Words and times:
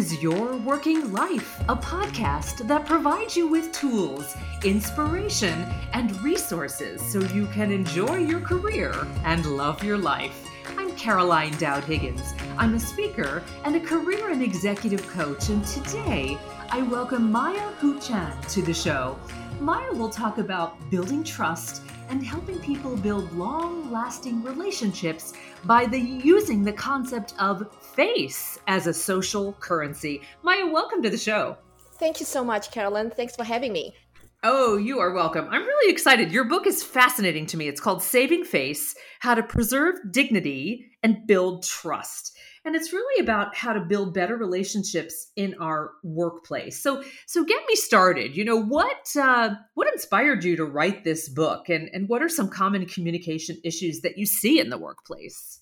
is 0.00 0.22
Your 0.22 0.56
Working 0.56 1.12
Life, 1.12 1.60
a 1.68 1.76
podcast 1.76 2.66
that 2.66 2.86
provides 2.86 3.36
you 3.36 3.46
with 3.46 3.70
tools, 3.70 4.34
inspiration, 4.64 5.66
and 5.92 6.18
resources 6.22 7.02
so 7.02 7.20
you 7.34 7.46
can 7.48 7.70
enjoy 7.70 8.16
your 8.16 8.40
career 8.40 8.94
and 9.26 9.44
love 9.44 9.84
your 9.84 9.98
life. 9.98 10.48
I'm 10.78 10.96
Caroline 10.96 11.54
Dowd 11.58 11.84
Higgins. 11.84 12.32
I'm 12.56 12.76
a 12.76 12.80
speaker 12.80 13.42
and 13.66 13.76
a 13.76 13.80
career 13.80 14.30
and 14.30 14.42
executive 14.42 15.06
coach, 15.06 15.50
and 15.50 15.62
today 15.66 16.38
I 16.70 16.80
welcome 16.80 17.30
Maya 17.30 17.68
Hu 17.80 18.00
Chan 18.00 18.40
to 18.40 18.62
the 18.62 18.72
show. 18.72 19.18
Maya 19.60 19.92
will 19.92 20.08
talk 20.08 20.38
about 20.38 20.78
building 20.88 21.22
trust 21.22 21.82
and 22.08 22.24
helping 22.24 22.58
people 22.60 22.96
build 22.96 23.32
long 23.34 23.92
lasting 23.92 24.42
relationships 24.42 25.34
by 25.64 25.84
the 25.84 26.00
using 26.00 26.64
the 26.64 26.72
concept 26.72 27.34
of 27.38 27.70
face 28.00 28.58
as 28.66 28.86
a 28.86 28.94
social 28.94 29.52
currency. 29.60 30.22
Maya, 30.42 30.66
welcome 30.66 31.02
to 31.02 31.10
the 31.10 31.18
show. 31.18 31.58
Thank 31.98 32.18
you 32.18 32.24
so 32.24 32.42
much, 32.42 32.70
Carolyn. 32.70 33.10
Thanks 33.10 33.36
for 33.36 33.44
having 33.44 33.74
me. 33.74 33.94
Oh, 34.42 34.78
you 34.78 35.00
are 35.00 35.12
welcome. 35.12 35.46
I'm 35.50 35.66
really 35.66 35.92
excited. 35.92 36.32
Your 36.32 36.44
book 36.44 36.66
is 36.66 36.82
fascinating 36.82 37.44
to 37.48 37.58
me. 37.58 37.68
It's 37.68 37.80
called 37.80 38.02
Saving 38.02 38.44
Face 38.44 38.94
How 39.18 39.34
to 39.34 39.42
Preserve 39.42 39.96
Dignity 40.10 40.86
and 41.02 41.26
Build 41.26 41.62
Trust 41.62 42.32
and 42.64 42.76
it's 42.76 42.92
really 42.92 43.22
about 43.22 43.54
how 43.54 43.72
to 43.72 43.80
build 43.80 44.12
better 44.12 44.36
relationships 44.36 45.28
in 45.36 45.54
our 45.60 45.92
workplace. 46.04 46.82
So, 46.82 47.02
so 47.26 47.42
get 47.42 47.62
me 47.66 47.74
started. 47.74 48.36
You 48.36 48.44
know 48.44 48.62
what 48.62 49.16
uh, 49.18 49.54
what 49.74 49.88
inspired 49.88 50.44
you 50.44 50.56
to 50.56 50.66
write 50.66 51.02
this 51.02 51.28
book, 51.30 51.70
and 51.70 51.88
and 51.94 52.06
what 52.08 52.22
are 52.22 52.28
some 52.28 52.50
common 52.50 52.84
communication 52.84 53.56
issues 53.64 54.02
that 54.02 54.18
you 54.18 54.26
see 54.26 54.60
in 54.60 54.68
the 54.68 54.76
workplace? 54.76 55.60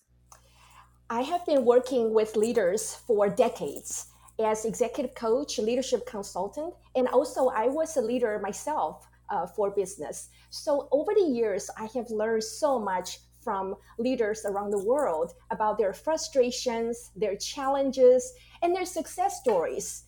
I 1.11 1.23
have 1.23 1.47
been 1.47 1.65
working 1.65 2.12
with 2.12 2.37
leaders 2.37 2.95
for 3.06 3.31
decades 3.31 4.09
as 4.39 4.67
executive 4.67 5.15
coach, 5.15 5.59
leadership 5.59 6.05
consultant, 6.05 6.75
and 6.95 7.09
also 7.09 7.48
I 7.48 7.67
was 7.69 7.97
a 7.97 8.03
leader 8.03 8.39
myself 8.41 9.09
uh, 9.31 9.47
for 9.47 9.70
business. 9.70 10.28
So 10.50 10.87
over 10.92 11.15
the 11.15 11.23
years, 11.23 11.70
I 11.78 11.89
have 11.95 12.11
learned 12.11 12.45
so 12.45 12.78
much 12.78 13.20
from 13.41 13.77
leaders 13.98 14.45
around 14.45 14.70
the 14.70 14.84
world 14.84 15.33
about 15.50 15.78
their 15.78 15.95
frustrations, 15.95 17.11
their 17.17 17.37
challenges, 17.37 18.34
and 18.61 18.77
their 18.77 18.84
success 18.84 19.41
stories. 19.41 20.05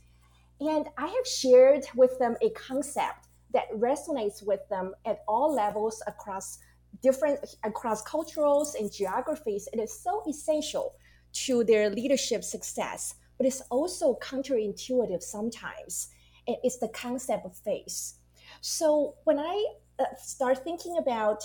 And 0.60 0.86
I 0.98 1.06
have 1.06 1.26
shared 1.26 1.86
with 1.94 2.18
them 2.18 2.36
a 2.42 2.50
concept 2.50 3.28
that 3.54 3.72
resonates 3.72 4.46
with 4.46 4.68
them 4.68 4.92
at 5.06 5.22
all 5.26 5.54
levels 5.54 6.02
across 6.06 6.58
different 7.02 7.40
across 7.64 8.02
cultures 8.02 8.74
and 8.78 8.92
geographies. 8.92 9.68
It 9.72 9.80
is 9.80 9.92
so 9.92 10.22
essential 10.28 10.94
to 11.32 11.64
their 11.64 11.90
leadership 11.90 12.44
success, 12.44 13.14
but 13.38 13.46
it's 13.46 13.62
also 13.70 14.18
counterintuitive 14.20 15.22
sometimes. 15.22 16.08
It's 16.46 16.78
the 16.78 16.88
concept 16.88 17.46
of 17.46 17.56
face. 17.56 18.14
So 18.60 19.14
when 19.24 19.38
I 19.38 19.66
uh, 19.98 20.04
start 20.18 20.64
thinking 20.64 20.98
about 20.98 21.44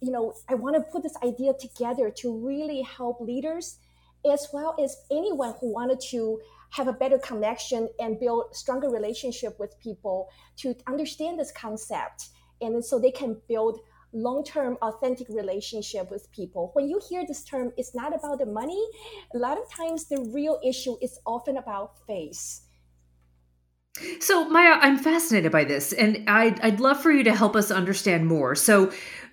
you 0.00 0.10
know, 0.10 0.34
I 0.48 0.54
want 0.54 0.76
to 0.76 0.82
put 0.82 1.02
this 1.02 1.16
idea 1.24 1.52
together 1.54 2.10
to 2.10 2.36
really 2.36 2.82
help 2.82 3.20
leaders 3.20 3.78
as 4.30 4.48
well 4.52 4.74
as 4.82 4.96
anyone 5.10 5.54
who 5.60 5.72
wanted 5.72 6.00
to 6.10 6.40
have 6.70 6.88
a 6.88 6.92
better 6.92 7.18
connection 7.18 7.88
and 7.98 8.18
build 8.20 8.54
stronger 8.54 8.90
relationship 8.90 9.58
with 9.58 9.78
people 9.80 10.28
to 10.56 10.74
understand 10.86 11.38
this 11.38 11.52
concept 11.52 12.28
and 12.60 12.84
so 12.84 12.98
they 12.98 13.10
can 13.10 13.36
build 13.48 13.80
long-term 14.12 14.76
authentic 14.82 15.28
relationship 15.28 16.10
with 16.10 16.30
people 16.32 16.70
when 16.74 16.88
you 16.88 17.00
hear 17.08 17.24
this 17.26 17.44
term 17.44 17.72
it's 17.76 17.94
not 17.94 18.14
about 18.14 18.38
the 18.38 18.46
money 18.46 18.82
a 19.34 19.38
lot 19.38 19.58
of 19.58 19.70
times 19.70 20.06
the 20.06 20.20
real 20.32 20.58
issue 20.64 20.96
is 21.02 21.18
often 21.26 21.56
about 21.56 21.98
face 22.06 22.62
so 24.20 24.48
maya 24.48 24.78
i'm 24.80 24.96
fascinated 24.96 25.52
by 25.52 25.64
this 25.64 25.92
and 25.92 26.24
I'd, 26.28 26.60
I'd 26.60 26.80
love 26.80 27.00
for 27.00 27.10
you 27.10 27.24
to 27.24 27.34
help 27.34 27.54
us 27.54 27.70
understand 27.70 28.26
more 28.26 28.54
so 28.54 28.90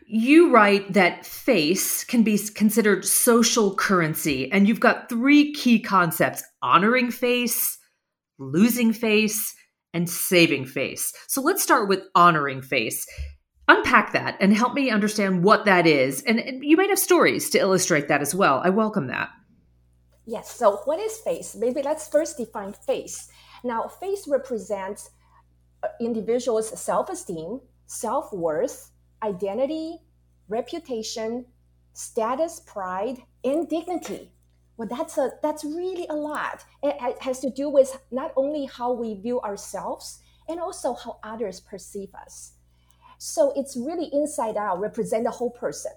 you 0.08 0.52
write 0.52 0.94
that 0.94 1.26
face 1.26 2.04
can 2.04 2.24
be 2.24 2.38
considered 2.38 3.06
social 3.06 3.76
currency, 3.76 4.52
and 4.52 4.68
you've 4.68 4.80
got 4.80 5.10
three 5.10 5.52
key 5.54 5.80
concepts 5.80 6.44
honoring 6.62 7.10
face, 7.10 7.78
losing 8.38 8.94
face, 8.94 9.56
and 9.94 10.10
saving 10.10 10.66
face. 10.66 11.12
So 11.28 11.42
let's 11.42 11.64
start 11.64 11.90
with 11.90 12.04
honoring 12.14 12.62
face. 12.62 13.08
Unpack 13.68 14.14
that 14.14 14.38
and 14.40 14.56
help 14.56 14.74
me 14.74 14.92
understand 14.92 15.44
what 15.44 15.66
that 15.66 15.88
is. 15.88 16.22
And, 16.24 16.64
you 16.64 16.78
might 16.78 16.90
have 16.90 17.00
stories 17.00 17.50
to 17.52 17.58
illustrate 17.58 18.08
that 18.08 18.22
as 18.22 18.36
well. 18.36 18.62
I 18.64 18.70
welcome 18.70 19.08
that. 19.08 19.30
Yes. 20.26 20.52
So, 20.52 20.78
what 20.86 21.00
is 21.00 21.18
face? 21.20 21.56
Maybe 21.56 21.82
let's 21.82 22.08
first 22.08 22.38
define 22.38 22.74
face. 22.74 23.30
Now, 23.64 23.88
face 23.88 24.28
represents 24.28 25.10
uh, 25.84 25.88
individuals' 26.00 26.80
self 26.80 27.10
esteem, 27.10 27.62
self 27.88 28.32
worth, 28.34 28.92
identity, 29.24 30.00
reputation, 30.48 31.46
status, 31.94 32.60
pride, 32.60 33.18
and 33.44 33.68
dignity. 33.70 34.32
Well, 34.78 34.88
that's 34.88 35.18
a 35.18 35.32
that's 35.42 35.64
really 35.64 36.06
a 36.08 36.16
lot. 36.16 36.64
It 36.84 37.22
has 37.22 37.40
to 37.40 37.50
do 37.50 37.70
with 37.70 37.98
not 38.12 38.34
only 38.36 38.66
how 38.66 38.92
we 38.94 39.16
view 39.16 39.42
ourselves 39.42 40.20
and 40.48 40.60
also 40.60 40.94
how 40.94 41.20
others 41.24 41.60
perceive 41.62 42.14
us. 42.14 42.55
So 43.26 43.52
it's 43.56 43.76
really 43.76 44.08
inside 44.14 44.56
out, 44.56 44.80
represent 44.80 45.24
the 45.24 45.32
whole 45.32 45.50
person. 45.50 45.94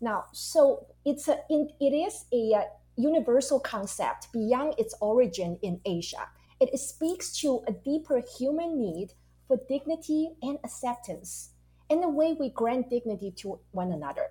Now, 0.00 0.24
so 0.32 0.86
it's 1.04 1.28
a 1.28 1.36
it 1.50 1.92
is 1.92 2.24
a 2.32 2.54
uh, 2.54 2.62
universal 2.96 3.60
concept 3.60 4.28
beyond 4.32 4.72
its 4.78 4.94
origin 5.02 5.58
in 5.60 5.82
Asia. 5.84 6.26
It 6.58 6.74
speaks 6.78 7.38
to 7.40 7.62
a 7.68 7.72
deeper 7.72 8.22
human 8.38 8.78
need 8.78 9.12
for 9.46 9.58
dignity 9.68 10.30
and 10.40 10.56
acceptance 10.64 11.50
and 11.90 12.02
the 12.02 12.08
way 12.08 12.32
we 12.32 12.48
grant 12.48 12.88
dignity 12.88 13.32
to 13.42 13.60
one 13.72 13.92
another. 13.92 14.28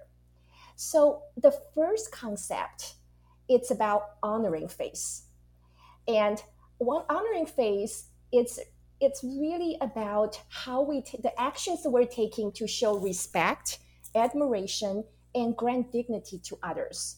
So 0.75 1.21
the 1.37 1.53
first 1.75 2.11
concept, 2.11 2.95
it's 3.47 3.69
about 3.69 4.15
honoring 4.23 4.67
face. 4.67 5.27
And 6.07 6.41
one 6.79 7.03
honoring 7.07 7.45
face, 7.45 8.09
it's 8.31 8.59
it's 9.01 9.23
really 9.23 9.77
about 9.81 10.41
how 10.49 10.81
we 10.81 11.01
t- 11.01 11.19
the 11.21 11.39
actions 11.39 11.81
we're 11.85 12.05
taking 12.05 12.51
to 12.53 12.67
show 12.67 12.97
respect, 12.97 13.79
admiration, 14.15 15.03
and 15.33 15.55
grant 15.55 15.91
dignity 15.91 16.39
to 16.45 16.57
others. 16.63 17.17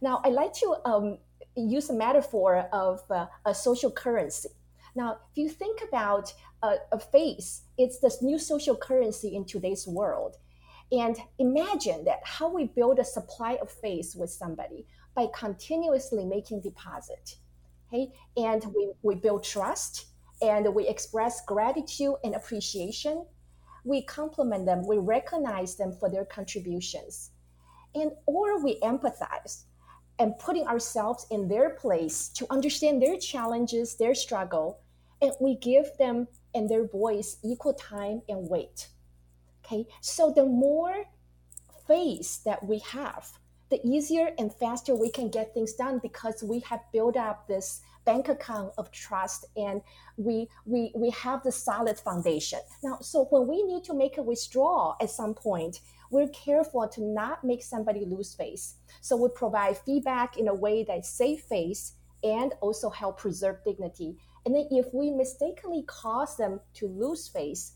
Now, 0.00 0.20
I 0.24 0.30
like 0.30 0.52
to 0.54 0.76
um, 0.84 1.18
use 1.56 1.90
a 1.90 1.94
metaphor 1.94 2.68
of 2.72 3.00
uh, 3.10 3.26
a 3.44 3.54
social 3.54 3.90
currency. 3.90 4.50
Now, 4.94 5.18
if 5.30 5.36
you 5.36 5.48
think 5.48 5.80
about 5.86 6.34
a, 6.62 6.76
a 6.90 6.98
face, 6.98 7.62
it's 7.78 8.00
this 8.00 8.22
new 8.22 8.38
social 8.38 8.76
currency 8.76 9.36
in 9.36 9.44
today's 9.44 9.86
world. 9.86 10.36
And 10.90 11.16
imagine 11.38 12.04
that 12.04 12.20
how 12.24 12.52
we 12.52 12.66
build 12.66 12.98
a 12.98 13.04
supply 13.04 13.58
of 13.62 13.70
face 13.70 14.14
with 14.14 14.30
somebody 14.30 14.86
by 15.14 15.28
continuously 15.34 16.26
making 16.26 16.60
deposit. 16.60 17.36
Okay, 17.88 18.12
and 18.36 18.64
we, 18.74 18.92
we 19.02 19.14
build 19.14 19.44
trust 19.44 20.06
and 20.42 20.74
we 20.74 20.88
express 20.88 21.44
gratitude 21.46 22.16
and 22.24 22.34
appreciation. 22.34 23.24
We 23.84 24.02
compliment 24.02 24.66
them, 24.66 24.86
we 24.86 24.98
recognize 24.98 25.76
them 25.76 25.92
for 25.92 26.10
their 26.10 26.24
contributions. 26.24 27.30
And 27.94 28.12
or 28.26 28.62
we 28.62 28.80
empathize 28.80 29.64
and 30.18 30.38
putting 30.38 30.66
ourselves 30.66 31.26
in 31.30 31.48
their 31.48 31.70
place 31.70 32.28
to 32.28 32.46
understand 32.50 33.02
their 33.02 33.18
challenges, 33.18 33.96
their 33.96 34.14
struggle, 34.14 34.80
and 35.20 35.32
we 35.40 35.56
give 35.56 35.96
them 35.98 36.28
and 36.54 36.68
their 36.68 36.86
voice 36.86 37.38
equal 37.44 37.74
time 37.74 38.22
and 38.28 38.48
weight. 38.48 38.88
Okay, 39.64 39.86
so 40.00 40.32
the 40.34 40.44
more 40.44 41.04
face 41.86 42.38
that 42.44 42.64
we 42.64 42.78
have, 42.80 43.30
the 43.72 43.80
easier 43.88 44.32
and 44.38 44.52
faster 44.52 44.94
we 44.94 45.10
can 45.10 45.30
get 45.30 45.54
things 45.54 45.72
done 45.72 45.98
because 46.02 46.42
we 46.42 46.60
have 46.60 46.80
built 46.92 47.16
up 47.16 47.48
this 47.48 47.80
bank 48.04 48.28
account 48.28 48.70
of 48.76 48.90
trust 48.92 49.46
and 49.56 49.80
we 50.18 50.46
we 50.66 50.92
we 50.94 51.08
have 51.08 51.42
the 51.42 51.50
solid 51.50 51.98
foundation. 51.98 52.58
Now 52.84 52.98
so 53.00 53.24
when 53.30 53.48
we 53.48 53.62
need 53.62 53.82
to 53.84 53.94
make 53.94 54.18
a 54.18 54.22
withdrawal 54.22 54.96
at 55.00 55.08
some 55.08 55.32
point 55.32 55.80
we're 56.10 56.28
careful 56.28 56.86
to 56.86 57.02
not 57.02 57.42
make 57.42 57.62
somebody 57.62 58.04
lose 58.04 58.34
face. 58.34 58.74
So 59.00 59.16
we 59.16 59.30
provide 59.30 59.78
feedback 59.78 60.36
in 60.36 60.48
a 60.48 60.54
way 60.54 60.84
that 60.84 61.06
save 61.06 61.40
face 61.40 61.94
and 62.22 62.52
also 62.60 62.90
help 62.90 63.18
preserve 63.18 63.64
dignity. 63.64 64.18
And 64.44 64.54
then 64.54 64.66
if 64.70 64.92
we 64.92 65.10
mistakenly 65.10 65.84
cause 65.86 66.36
them 66.36 66.60
to 66.74 66.86
lose 66.86 67.26
face, 67.26 67.72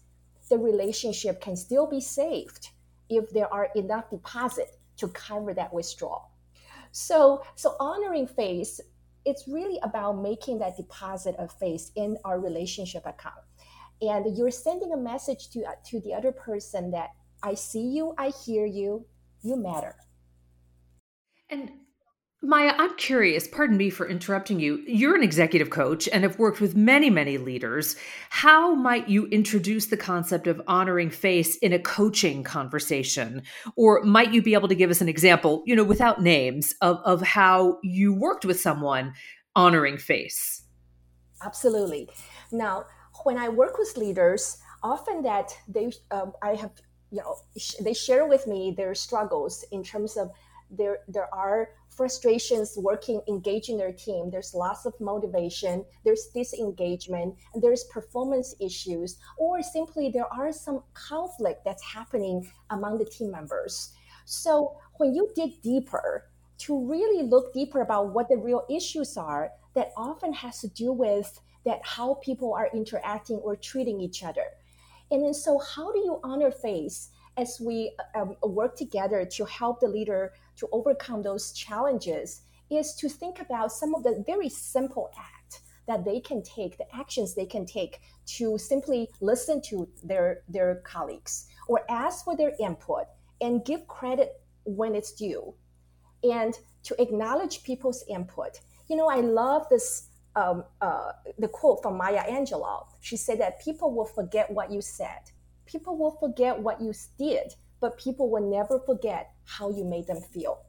the 0.50 0.58
relationship 0.58 1.40
can 1.40 1.56
still 1.56 1.86
be 1.86 2.02
saved 2.02 2.68
if 3.08 3.30
there 3.30 3.50
are 3.50 3.70
enough 3.74 4.10
deposit 4.10 4.76
to 4.96 5.08
cover 5.08 5.54
that 5.54 5.72
withdrawal. 5.72 6.30
So, 6.92 7.42
so 7.54 7.76
honoring 7.78 8.26
face, 8.26 8.80
it's 9.24 9.48
really 9.48 9.78
about 9.82 10.14
making 10.14 10.58
that 10.60 10.76
deposit 10.76 11.34
of 11.36 11.52
face 11.52 11.92
in 11.96 12.16
our 12.24 12.40
relationship 12.40 13.04
account. 13.06 13.42
And 14.00 14.36
you're 14.36 14.50
sending 14.50 14.92
a 14.92 14.96
message 14.96 15.50
to, 15.50 15.64
to 15.86 16.00
the 16.00 16.14
other 16.14 16.32
person 16.32 16.90
that 16.92 17.10
I 17.42 17.54
see 17.54 17.88
you, 17.88 18.14
I 18.18 18.28
hear 18.44 18.66
you, 18.66 19.06
you 19.42 19.56
matter. 19.56 19.96
And 21.50 21.70
Maya, 22.46 22.74
I'm 22.78 22.94
curious, 22.94 23.48
pardon 23.48 23.76
me 23.76 23.90
for 23.90 24.08
interrupting 24.08 24.60
you. 24.60 24.80
You're 24.86 25.16
an 25.16 25.22
executive 25.24 25.70
coach 25.70 26.08
and 26.12 26.22
have 26.22 26.38
worked 26.38 26.60
with 26.60 26.76
many, 26.76 27.10
many 27.10 27.38
leaders. 27.38 27.96
How 28.30 28.72
might 28.72 29.08
you 29.08 29.26
introduce 29.26 29.86
the 29.86 29.96
concept 29.96 30.46
of 30.46 30.62
honoring 30.68 31.10
face 31.10 31.56
in 31.56 31.72
a 31.72 31.80
coaching 31.80 32.44
conversation? 32.44 33.42
Or 33.74 34.00
might 34.04 34.32
you 34.32 34.42
be 34.42 34.54
able 34.54 34.68
to 34.68 34.76
give 34.76 34.90
us 34.90 35.00
an 35.00 35.08
example, 35.08 35.64
you 35.66 35.74
know, 35.74 35.82
without 35.82 36.22
names, 36.22 36.72
of, 36.82 36.98
of 37.04 37.20
how 37.20 37.78
you 37.82 38.14
worked 38.14 38.44
with 38.44 38.60
someone 38.60 39.14
honoring 39.56 39.98
face? 39.98 40.62
Absolutely. 41.44 42.08
Now, 42.52 42.84
when 43.24 43.38
I 43.38 43.48
work 43.48 43.76
with 43.76 43.96
leaders, 43.96 44.58
often 44.84 45.20
that 45.22 45.52
they, 45.66 45.90
um, 46.12 46.32
I 46.44 46.54
have, 46.54 46.70
you 47.10 47.22
know, 47.22 47.38
they 47.80 47.92
share 47.92 48.28
with 48.28 48.46
me 48.46 48.72
their 48.76 48.94
struggles 48.94 49.64
in 49.72 49.82
terms 49.82 50.16
of 50.16 50.30
there, 50.70 50.98
there 51.08 51.32
are 51.34 51.70
frustrations 51.96 52.74
working, 52.76 53.20
engaging 53.26 53.78
their 53.78 53.92
team. 53.92 54.30
There's 54.30 54.54
lots 54.54 54.84
of 54.84 54.94
motivation, 55.00 55.84
there's 56.04 56.26
disengagement, 56.34 57.34
and 57.54 57.62
there's 57.62 57.84
performance 57.84 58.54
issues, 58.60 59.16
or 59.38 59.62
simply 59.62 60.10
there 60.10 60.32
are 60.32 60.52
some 60.52 60.82
conflict 60.94 61.64
that's 61.64 61.82
happening 61.82 62.50
among 62.70 62.98
the 62.98 63.06
team 63.06 63.30
members. 63.30 63.92
So 64.26 64.76
when 64.98 65.14
you 65.14 65.30
dig 65.34 65.62
deeper, 65.62 66.24
to 66.58 66.86
really 66.86 67.22
look 67.22 67.52
deeper 67.52 67.82
about 67.82 68.14
what 68.14 68.28
the 68.28 68.36
real 68.36 68.64
issues 68.70 69.16
are, 69.16 69.52
that 69.74 69.92
often 69.96 70.32
has 70.32 70.60
to 70.60 70.68
do 70.68 70.92
with 70.92 71.38
that 71.64 71.80
how 71.82 72.14
people 72.22 72.54
are 72.54 72.70
interacting 72.72 73.36
or 73.36 73.56
treating 73.56 74.00
each 74.00 74.22
other. 74.22 74.44
And 75.10 75.24
then 75.24 75.34
so 75.34 75.58
how 75.58 75.92
do 75.92 75.98
you 75.98 76.20
honor 76.24 76.50
face 76.50 77.10
as 77.36 77.60
we 77.60 77.94
um, 78.14 78.36
work 78.42 78.76
together 78.76 79.24
to 79.24 79.44
help 79.44 79.80
the 79.80 79.88
leader 79.88 80.32
to 80.56 80.68
overcome 80.72 81.22
those 81.22 81.52
challenges 81.52 82.42
is 82.70 82.94
to 82.94 83.08
think 83.08 83.40
about 83.40 83.72
some 83.72 83.94
of 83.94 84.02
the 84.02 84.24
very 84.26 84.48
simple 84.48 85.10
act 85.18 85.60
that 85.86 86.04
they 86.04 86.20
can 86.20 86.42
take, 86.42 86.76
the 86.78 86.96
actions 86.96 87.34
they 87.34 87.46
can 87.46 87.64
take 87.64 88.00
to 88.26 88.58
simply 88.58 89.08
listen 89.20 89.62
to 89.62 89.88
their, 90.02 90.42
their 90.48 90.76
colleagues 90.84 91.46
or 91.68 91.82
ask 91.88 92.24
for 92.24 92.36
their 92.36 92.52
input 92.58 93.04
and 93.40 93.64
give 93.64 93.86
credit 93.86 94.40
when 94.64 94.94
it's 94.94 95.12
due 95.12 95.54
and 96.24 96.58
to 96.82 97.00
acknowledge 97.00 97.62
people's 97.62 98.04
input. 98.08 98.60
You 98.88 98.96
know, 98.96 99.08
I 99.08 99.20
love 99.20 99.66
this 99.70 100.08
um, 100.36 100.64
uh, 100.82 101.12
the 101.38 101.48
quote 101.48 101.82
from 101.82 101.96
Maya 101.96 102.22
Angelou. 102.30 102.84
She 103.00 103.16
said 103.16 103.40
that 103.40 103.60
people 103.60 103.94
will 103.94 104.04
forget 104.04 104.50
what 104.50 104.70
you 104.70 104.82
said, 104.82 105.30
people 105.64 105.96
will 105.96 106.16
forget 106.20 106.58
what 106.60 106.80
you 106.80 106.92
did, 107.18 107.54
but 107.80 107.98
people 107.98 108.30
will 108.30 108.48
never 108.48 108.78
forget 108.80 109.30
how 109.44 109.70
you 109.70 109.84
made 109.84 110.06
them 110.06 110.20
feel. 110.20 110.62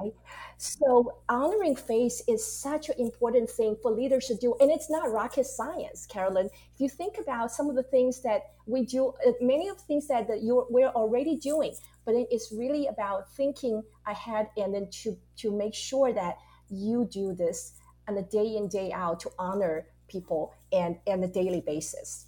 Right? 0.00 0.14
So 0.56 1.18
honoring 1.28 1.76
face 1.76 2.22
is 2.26 2.44
such 2.44 2.88
an 2.88 2.94
important 2.98 3.50
thing 3.50 3.76
for 3.82 3.90
leaders 3.90 4.26
to 4.28 4.36
do, 4.36 4.54
and 4.60 4.70
it's 4.70 4.90
not 4.90 5.10
rocket 5.12 5.46
science, 5.46 6.06
Carolyn. 6.06 6.48
If 6.74 6.80
you 6.80 6.88
think 6.88 7.16
about 7.18 7.50
some 7.50 7.68
of 7.68 7.76
the 7.76 7.82
things 7.82 8.22
that 8.22 8.42
we 8.66 8.84
do, 8.84 9.12
uh, 9.26 9.32
many 9.40 9.68
of 9.68 9.76
the 9.76 9.84
things 9.84 10.08
that, 10.08 10.28
that 10.28 10.42
you 10.42 10.66
we're 10.70 10.88
already 10.88 11.36
doing, 11.36 11.74
but 12.04 12.14
it's 12.30 12.52
really 12.52 12.86
about 12.86 13.30
thinking 13.36 13.82
ahead 14.06 14.48
and 14.56 14.74
then 14.74 14.88
to 15.02 15.16
to 15.38 15.50
make 15.50 15.74
sure 15.74 16.12
that 16.12 16.38
you 16.70 17.04
do 17.04 17.34
this 17.34 17.74
on 18.08 18.16
a 18.16 18.22
day 18.22 18.56
in 18.56 18.68
day 18.68 18.90
out 18.92 19.20
to 19.20 19.30
honor 19.38 19.86
people 20.08 20.54
and 20.72 20.96
on 21.06 21.22
a 21.22 21.28
daily 21.28 21.60
basis. 21.60 22.26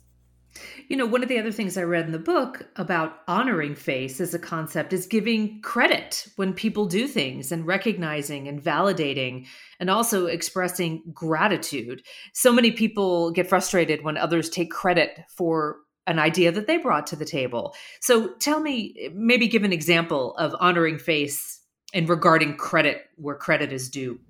You 0.89 0.97
know, 0.97 1.07
one 1.07 1.23
of 1.23 1.29
the 1.29 1.39
other 1.39 1.51
things 1.51 1.77
I 1.77 1.83
read 1.83 2.07
in 2.07 2.13
the 2.13 2.19
book 2.19 2.69
about 2.77 3.21
honoring 3.27 3.75
face 3.75 4.21
as 4.21 4.35
a 4.35 4.39
concept 4.39 4.93
is 4.93 5.07
giving 5.07 5.61
credit 5.63 6.29
when 6.37 6.53
people 6.53 6.87
do 6.87 7.09
things 7.09 7.51
and 7.51 7.67
recognizing 7.67 8.47
and 8.47 8.63
validating 8.63 9.47
and 9.81 9.91
also 9.91 10.27
expressing 10.27 11.03
gratitude. 11.13 12.03
So 12.33 12.53
many 12.53 12.71
people 12.71 13.33
get 13.33 13.49
frustrated 13.49 14.05
when 14.05 14.17
others 14.17 14.49
take 14.49 14.71
credit 14.71 15.21
for 15.29 15.79
an 16.07 16.19
idea 16.19 16.53
that 16.53 16.67
they 16.67 16.77
brought 16.77 17.07
to 17.09 17.17
the 17.17 17.25
table. 17.25 17.75
So 18.01 18.35
tell 18.35 18.61
me, 18.61 19.11
maybe 19.15 19.49
give 19.49 19.65
an 19.65 19.73
example 19.73 20.37
of 20.37 20.55
honoring 20.61 20.99
face 20.99 21.61
and 21.93 22.09
regarding 22.09 22.57
credit 22.57 23.03
where 23.17 23.37
credit 23.37 23.73
is 23.73 23.89
due. 23.89 24.21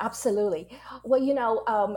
Absolutely. 0.00 0.68
Well, 1.04 1.22
you 1.22 1.34
know, 1.34 1.62
um, 1.66 1.96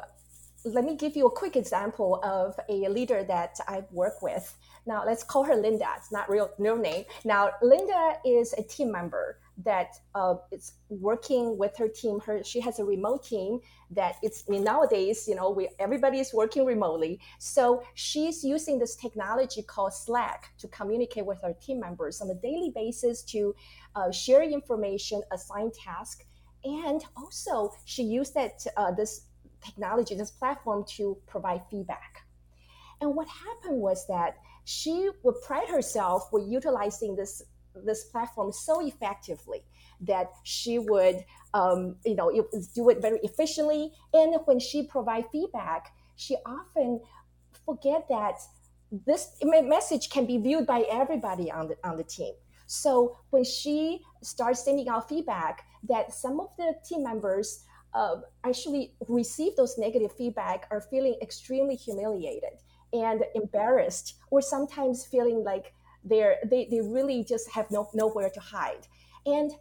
let 0.74 0.86
me 0.86 0.96
give 0.96 1.16
you 1.16 1.28
a 1.28 1.32
quick 1.32 1.56
example 1.56 2.20
of 2.24 2.60
a 2.70 2.88
leader 2.90 3.24
that 3.24 3.60
I've 3.68 3.92
worked 3.92 4.22
with. 4.22 4.56
Now, 4.86 5.04
let's 5.06 5.24
call 5.24 5.44
her 5.44 5.56
Linda. 5.56 5.88
It's 5.98 6.12
not 6.12 6.30
real, 6.30 6.50
real 6.58 6.78
name. 6.78 7.06
Now, 7.26 7.52
Linda 7.62 8.18
is 8.26 8.54
a 8.58 8.64
team 8.64 8.92
member 8.92 9.40
that 9.64 9.96
uh, 10.14 10.36
is 10.52 10.74
working 10.90 11.58
with 11.58 11.76
her 11.78 11.88
team. 11.88 12.20
Her 12.20 12.44
she 12.44 12.60
has 12.62 12.80
a 12.80 12.86
remote 12.86 13.26
team 13.26 13.60
that 13.92 14.16
it's 14.22 14.44
I 14.48 14.52
mean, 14.52 14.64
nowadays. 14.64 15.28
You 15.28 15.36
know, 15.36 15.50
we 15.50 15.68
everybody 15.80 16.20
is 16.20 16.34
working 16.34 16.64
remotely, 16.64 17.20
so 17.40 17.84
she's 17.96 18.44
using 18.44 18.78
this 18.78 18.96
technology 18.96 19.64
called 19.64 19.94
Slack 19.94 20.52
to 20.60 20.68
communicate 20.68 21.26
with 21.26 21.42
her 21.42 21.54
team 21.54 21.80
members 21.80 22.22
on 22.22 22.30
a 22.30 22.36
daily 22.36 22.72
basis 22.74 23.24
to 23.24 23.56
uh, 23.96 24.12
share 24.12 24.44
information, 24.44 25.22
assign 25.32 25.72
tasks, 25.72 26.24
and 26.64 27.04
also 27.16 27.74
she 27.86 28.04
used 28.04 28.34
that 28.36 28.66
uh, 28.78 28.92
this 28.92 29.22
technology, 29.64 30.16
this 30.16 30.32
platform 30.32 30.86
to 30.96 31.18
provide 31.28 31.62
feedback. 31.70 32.22
And 33.02 33.16
what 33.16 33.28
happened 33.28 33.82
was 33.82 34.08
that 34.08 34.38
she 34.66 35.10
would 35.24 35.42
pride 35.42 35.70
herself 35.70 36.30
with 36.32 36.48
utilizing 36.48 37.16
this 37.16 37.44
this 37.86 38.06
platform 38.06 38.52
so 38.52 38.86
effectively 38.86 39.64
that 40.02 40.32
she 40.44 40.80
would 40.80 41.24
um, 41.54 41.96
you 42.06 42.16
know 42.16 42.32
do 42.74 42.90
it 42.90 43.02
very 43.02 43.20
efficiently 43.24 43.92
and 44.14 44.36
when 44.46 44.60
she 44.60 44.84
provide 44.84 45.26
feedback 45.32 45.94
she 46.16 46.36
often 46.46 47.00
forget 47.66 48.08
that 48.10 48.40
this 49.06 49.36
message 49.44 50.10
can 50.10 50.26
be 50.26 50.38
viewed 50.38 50.66
by 50.66 50.82
everybody 50.90 51.52
on 51.52 51.68
the 51.68 51.78
on 51.84 51.98
the 51.98 52.04
team 52.04 52.34
so 52.66 53.18
when 53.30 53.44
she 53.44 54.02
starts 54.24 54.66
sending 54.66 54.90
out 54.90 55.08
feedback 55.08 55.66
that 55.88 56.12
some 56.12 56.40
of 56.40 56.50
the 56.58 56.74
team 56.84 57.04
members 57.04 57.64
uh, 57.98 58.22
actually 58.44 58.94
receive 59.08 59.56
those 59.56 59.78
negative 59.78 60.12
feedback 60.16 60.68
are 60.70 60.82
feeling 60.82 61.16
extremely 61.20 61.76
humiliated 61.76 62.56
and 62.94 63.24
embarrassed 63.34 64.16
or 64.30 64.40
sometimes 64.40 65.06
feeling 65.06 65.44
like 65.44 65.74
they're 66.04 66.36
they, 66.46 66.68
they 66.70 66.80
really 66.80 67.24
just 67.24 67.50
have 67.50 67.70
no 67.72 67.90
nowhere 67.96 68.30
to 68.30 68.40
hide. 68.40 68.86
And 69.26 69.52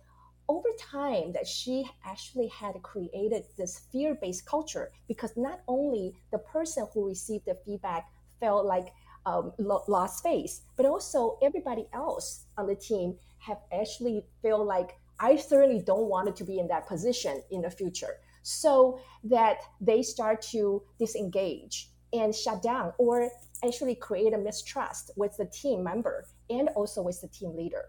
over 0.49 0.69
time 0.79 1.33
that 1.33 1.47
she 1.47 1.85
actually 2.05 2.49
had 2.49 2.75
created 2.83 3.43
this 3.57 3.81
fear-based 3.91 4.45
culture 4.45 4.93
because 5.09 5.33
not 5.37 5.61
only 5.67 6.15
the 6.31 6.39
person 6.39 6.87
who 6.93 7.09
received 7.09 7.47
the 7.47 7.57
feedback 7.65 8.05
felt 8.39 8.67
like 8.67 8.89
um, 9.25 9.53
lost 9.59 10.23
face 10.23 10.61
but 10.77 10.87
also 10.87 11.37
everybody 11.43 11.87
else 11.93 12.45
on 12.57 12.69
the 12.69 12.77
team 12.77 13.17
have 13.39 13.59
actually 13.73 14.25
felt 14.41 14.65
like 14.65 14.91
i 15.19 15.35
certainly 15.35 15.83
don't 15.83 16.09
want 16.09 16.37
to 16.37 16.45
be 16.45 16.61
in 16.61 16.69
that 16.69 16.87
position 16.87 17.43
in 17.51 17.61
the 17.63 17.71
future 17.71 18.21
so 18.47 19.01
that 19.25 19.59
they 19.81 20.03
start 20.03 20.41
to 20.41 20.81
disengage 21.01 21.91
and 22.13 22.33
shut 22.33 22.63
down 22.63 22.93
or 22.97 23.29
actually 23.65 23.97
create 23.97 24.33
a 24.33 24.39
mistrust 24.39 25.11
with 25.17 25.37
the 25.37 25.47
team 25.47 25.83
member 25.83 26.25
and 26.49 26.69
also 26.77 27.03
with 27.03 27.21
the 27.21 27.27
team 27.27 27.57
leader. 27.57 27.87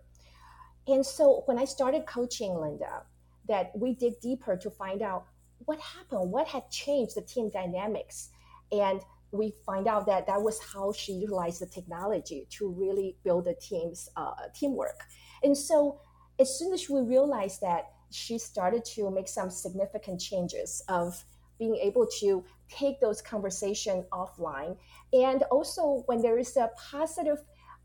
And 0.87 1.05
so 1.05 1.43
when 1.45 1.59
I 1.59 1.65
started 1.65 2.07
coaching 2.07 2.55
Linda, 2.59 3.03
that 3.47 3.71
we 3.75 3.93
dig 3.93 4.19
deeper 4.19 4.57
to 4.57 4.71
find 4.71 5.03
out 5.03 5.25
what 5.59 5.79
happened, 5.79 6.31
what 6.31 6.47
had 6.47 6.71
changed 6.71 7.15
the 7.15 7.21
team 7.21 7.51
dynamics. 7.51 8.29
And 8.71 9.01
we 9.31 9.53
find 9.63 9.87
out 9.87 10.07
that 10.07 10.25
that 10.25 10.41
was 10.41 10.59
how 10.73 10.91
she 10.91 11.11
utilized 11.11 11.61
the 11.61 11.67
technology 11.67 12.47
to 12.57 12.69
really 12.69 13.15
build 13.23 13.45
the 13.45 13.53
team's 13.61 14.09
uh, 14.15 14.31
teamwork. 14.55 15.03
And 15.43 15.55
so 15.55 16.01
as 16.39 16.57
soon 16.57 16.73
as 16.73 16.89
we 16.89 17.01
realized 17.01 17.61
that 17.61 17.91
she 18.11 18.37
started 18.37 18.83
to 18.85 19.09
make 19.09 19.27
some 19.27 19.49
significant 19.49 20.19
changes 20.19 20.81
of 20.87 21.23
being 21.59 21.75
able 21.77 22.07
to 22.19 22.43
take 22.69 22.99
those 22.99 23.21
conversation 23.21 24.05
offline. 24.11 24.77
And 25.13 25.43
also 25.43 26.03
when 26.05 26.21
there 26.21 26.37
is 26.37 26.55
a 26.57 26.69
positive 26.91 27.39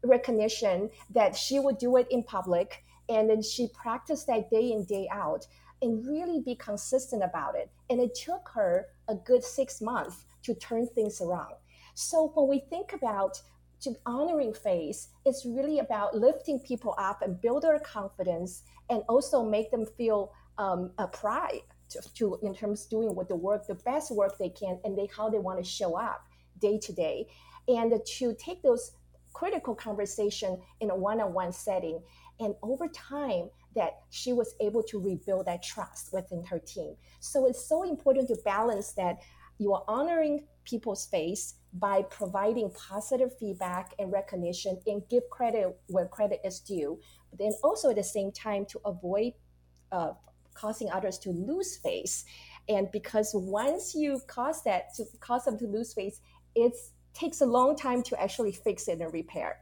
recognition 0.05 0.91
that 1.15 1.37
she 1.37 1.59
would 1.59 1.79
do 1.79 1.97
it 1.97 2.07
in 2.11 2.23
public 2.25 2.85
and 3.09 3.29
then 3.29 3.43
she 3.43 3.69
practiced 3.75 4.27
that 4.27 4.51
day 4.51 4.73
in 4.73 4.85
day 4.85 5.09
out 5.13 5.47
and 5.81 6.07
really 6.07 6.41
be 6.41 6.55
consistent 6.55 7.23
about 7.23 7.57
it. 7.57 7.71
And 7.91 8.01
it 8.01 8.15
took 8.15 8.49
her 8.55 8.87
a 9.09 9.15
good 9.15 9.43
six 9.43 9.81
months 9.81 10.25
to 10.45 10.55
turn 10.55 10.87
things 10.89 11.21
around. 11.21 11.55
So 11.95 12.31
when 12.35 12.49
we 12.49 12.61
think 12.71 12.93
about 12.93 13.41
to 13.83 13.95
honoring 14.07 14.55
face 14.55 15.09
it's 15.25 15.45
really 15.45 15.79
about 15.81 16.17
lifting 16.17 16.59
people 16.61 16.95
up 16.99 17.23
and 17.23 17.41
build 17.41 17.63
their 17.63 17.79
confidence 17.81 18.63
and 18.91 19.03
also 19.09 19.45
make 19.45 19.71
them 19.71 19.85
feel 19.85 20.33
um, 20.59 20.91
a 20.99 21.07
pride 21.07 21.63
to, 21.93 22.01
to, 22.15 22.39
in 22.43 22.55
terms 22.55 22.85
of 22.85 22.91
doing 22.91 23.15
what 23.15 23.29
the 23.29 23.37
work, 23.37 23.67
the 23.67 23.75
best 23.75 24.11
work 24.11 24.39
they 24.39 24.49
can, 24.49 24.79
and 24.85 24.97
they 24.97 25.09
how 25.15 25.29
they 25.29 25.39
want 25.39 25.63
to 25.63 25.65
show 25.65 25.97
up 25.99 26.27
day 26.61 26.79
to 26.79 26.93
day, 26.93 27.27
and 27.69 27.93
to 28.05 28.35
take 28.35 28.63
those 28.63 28.93
critical 29.33 29.75
conversation 29.75 30.61
in 30.81 30.91
a 30.91 30.97
one-on-one 30.97 31.53
setting, 31.53 32.01
and 32.41 32.55
over 32.63 32.89
time 32.89 33.49
that 33.75 34.01
she 34.11 34.33
was 34.33 34.55
able 34.61 34.83
to 34.83 34.99
rebuild 34.99 35.47
that 35.47 35.63
trust 35.63 36.13
within 36.13 36.45
her 36.45 36.59
team. 36.59 36.95
So 37.21 37.47
it's 37.47 37.67
so 37.67 37.83
important 37.85 38.29
to 38.29 38.37
balance 38.45 38.93
that 38.93 39.21
you 39.59 39.73
are 39.73 39.85
honoring 39.89 40.45
people's 40.65 41.07
face 41.07 41.55
by 41.75 42.03
providing 42.03 42.71
positive 42.71 43.37
feedback 43.39 43.95
and 43.99 44.13
recognition 44.13 44.79
and 44.87 45.03
give 45.09 45.23
credit 45.31 45.77
where 45.89 46.07
credit 46.07 46.41
is 46.45 46.61
due, 46.61 46.99
but 47.31 47.39
then 47.39 47.53
also 47.63 47.91
at 47.91 47.97
the 47.97 48.05
same 48.05 48.31
time 48.31 48.67
to 48.67 48.81
avoid 48.85 49.33
uh, 49.91 50.13
causing 50.55 50.91
others 50.91 51.19
to 51.19 51.31
lose 51.31 51.79
face. 51.79 52.25
And 52.69 52.91
because 52.93 53.33
once 53.35 53.95
you 53.95 54.21
cause 54.27 54.63
that 54.65 54.95
to 54.97 55.05
cause 55.21 55.45
them 55.45 55.59
to 55.59 55.67
lose 55.67 55.95
face, 55.95 56.21
it 56.55 56.75
takes 57.15 57.41
a 57.41 57.47
long 57.47 57.77
time 57.77 58.03
to 58.05 58.21
actually 58.21 58.53
fix 58.53 58.89
it 58.89 59.01
and 59.01 59.13
repair. 59.13 59.59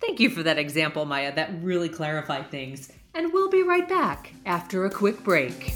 Thank 0.00 0.18
you 0.18 0.30
for 0.30 0.42
that 0.42 0.58
example, 0.58 1.04
Maya. 1.04 1.32
That 1.34 1.50
really 1.62 1.88
clarified 1.88 2.50
things. 2.50 2.90
And 3.14 3.32
we'll 3.32 3.50
be 3.50 3.62
right 3.62 3.88
back 3.88 4.32
after 4.46 4.84
a 4.84 4.90
quick 4.90 5.22
break. 5.22 5.74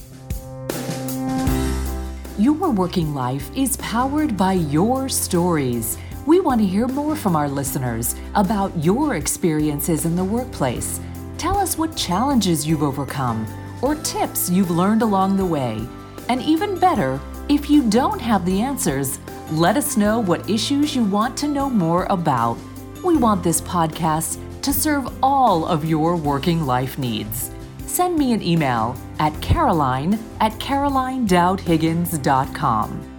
Your 2.38 2.71
working 2.71 3.14
life 3.14 3.50
is 3.57 3.78
powered 3.78 4.37
by 4.37 4.52
your 4.52 5.09
stories. 5.09 5.97
We 6.26 6.38
want 6.38 6.61
to 6.61 6.66
hear 6.66 6.87
more 6.87 7.16
from 7.16 7.35
our 7.35 7.49
listeners 7.49 8.14
about 8.35 8.76
your 8.76 9.14
experiences 9.14 10.05
in 10.05 10.16
the 10.16 10.23
workplace. 10.23 11.00
Tell 11.38 11.57
us 11.57 11.78
what 11.78 11.97
challenges 11.97 12.66
you've 12.66 12.83
overcome 12.83 13.47
or 13.81 13.95
tips 13.95 14.50
you've 14.50 14.71
learned 14.71 15.00
along 15.00 15.38
the 15.38 15.47
way. 15.47 15.81
And 16.28 16.43
even 16.43 16.78
better, 16.78 17.19
if 17.49 17.71
you 17.71 17.88
don't 17.88 18.21
have 18.21 18.45
the 18.45 18.61
answers, 18.61 19.19
let 19.52 19.78
us 19.78 19.97
know 19.97 20.21
what 20.21 20.50
issues 20.50 20.95
you 20.95 21.05
want 21.05 21.38
to 21.38 21.49
know 21.49 21.71
more 21.71 22.05
about. 22.11 22.59
We 23.02 23.16
want 23.16 23.43
this 23.43 23.62
podcast 23.62 24.38
to 24.61 24.75
serve 24.75 25.09
all 25.23 25.64
of 25.64 25.87
your 25.87 26.16
working 26.16 26.66
life 26.66 26.99
needs 26.99 27.56
send 27.87 28.19
me 28.19 28.33
an 28.33 28.43
email 28.43 28.97
at 29.19 29.40
caroline 29.40 30.19
at 30.40 30.52
carolinedowdhiggins.com. 30.52 33.12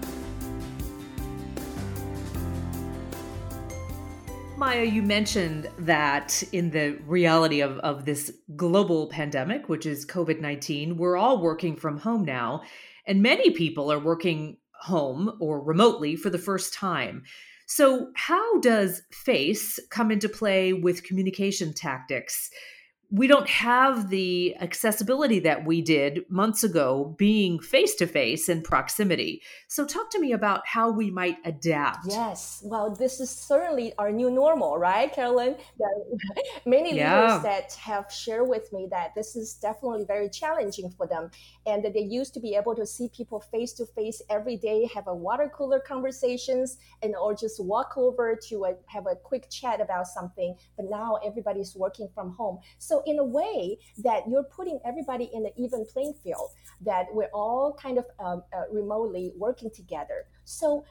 Maya, 4.57 4.83
you 4.83 5.03
mentioned 5.03 5.69
that 5.77 6.41
in 6.51 6.71
the 6.71 6.97
reality 7.05 7.61
of, 7.61 7.77
of 7.79 8.05
this 8.05 8.31
global 8.55 9.07
pandemic, 9.07 9.69
which 9.69 9.85
is 9.85 10.05
COVID 10.05 10.41
19, 10.41 10.97
we're 10.97 11.15
all 11.15 11.41
working 11.41 11.75
from 11.75 11.97
home 11.97 12.25
now, 12.25 12.61
and 13.05 13.21
many 13.21 13.51
people 13.51 13.91
are 13.91 13.99
working 13.99 14.57
home 14.81 15.37
or 15.39 15.61
remotely 15.61 16.15
for 16.15 16.29
the 16.29 16.37
first 16.37 16.73
time. 16.73 17.23
So, 17.67 18.11
how 18.15 18.59
does 18.59 19.03
FACE 19.11 19.79
come 19.89 20.09
into 20.09 20.27
play 20.27 20.73
with 20.73 21.03
communication 21.03 21.73
tactics? 21.73 22.49
We 23.09 23.27
don't 23.27 23.47
have 23.47 24.09
the 24.09 24.55
accessibility 24.59 25.39
that 25.39 25.65
we 25.65 25.81
did 25.81 26.29
months 26.29 26.63
ago 26.63 27.15
being 27.17 27.57
face 27.59 27.95
to 27.95 28.05
face 28.05 28.49
in 28.49 28.61
proximity. 28.61 29.41
So, 29.69 29.85
talk 29.85 30.09
to 30.11 30.19
me 30.19 30.33
about 30.33 30.67
how 30.67 30.91
we 30.91 31.09
might 31.09 31.37
adapt. 31.45 32.07
Yes, 32.07 32.61
well, 32.65 32.93
this 32.93 33.21
is 33.21 33.29
certainly 33.29 33.93
our 33.97 34.11
new 34.11 34.29
normal, 34.29 34.77
right, 34.77 35.11
Carolyn? 35.11 35.55
Many 36.65 36.97
yeah. 36.97 37.21
leaders 37.21 37.43
that 37.43 37.73
have 37.75 38.11
shared 38.11 38.49
with 38.49 38.73
me 38.73 38.87
that 38.91 39.15
this 39.15 39.37
is 39.37 39.53
definitely 39.53 40.03
very 40.05 40.29
challenging 40.29 40.89
for 40.89 41.07
them, 41.07 41.31
and 41.65 41.85
that 41.85 41.93
they 41.93 42.01
used 42.01 42.33
to 42.33 42.41
be 42.41 42.55
able 42.55 42.75
to 42.75 42.85
see 42.85 43.09
people 43.15 43.39
face 43.39 43.71
to 43.73 43.85
face 43.85 44.21
every 44.29 44.57
day, 44.57 44.89
have 44.93 45.07
a 45.07 45.15
water 45.15 45.49
cooler 45.55 45.79
conversations, 45.79 46.77
and 47.01 47.15
or 47.15 47.33
just 47.33 47.63
walk 47.63 47.93
over 47.95 48.37
to 48.49 48.65
a, 48.65 48.73
have 48.87 49.07
a 49.07 49.15
quick 49.15 49.49
chat 49.49 49.79
about 49.79 50.07
something. 50.07 50.55
But 50.75 50.87
now 50.89 51.19
everybody's 51.25 51.73
working 51.73 52.09
from 52.13 52.31
home, 52.31 52.59
so 52.79 52.96
so 52.97 53.03
in 53.05 53.19
a 53.19 53.23
way 53.23 53.77
that 53.99 54.23
you're 54.27 54.43
putting 54.43 54.79
everybody 54.85 55.29
in 55.33 55.45
an 55.45 55.51
even 55.55 55.85
playing 55.85 56.13
field, 56.23 56.49
that 56.81 57.05
we're 57.11 57.29
all 57.33 57.77
kind 57.79 57.97
of 57.97 58.05
um, 58.19 58.43
uh, 58.53 58.63
remotely 58.71 59.33
working 59.37 59.69
together. 59.69 60.25
So 60.45 60.83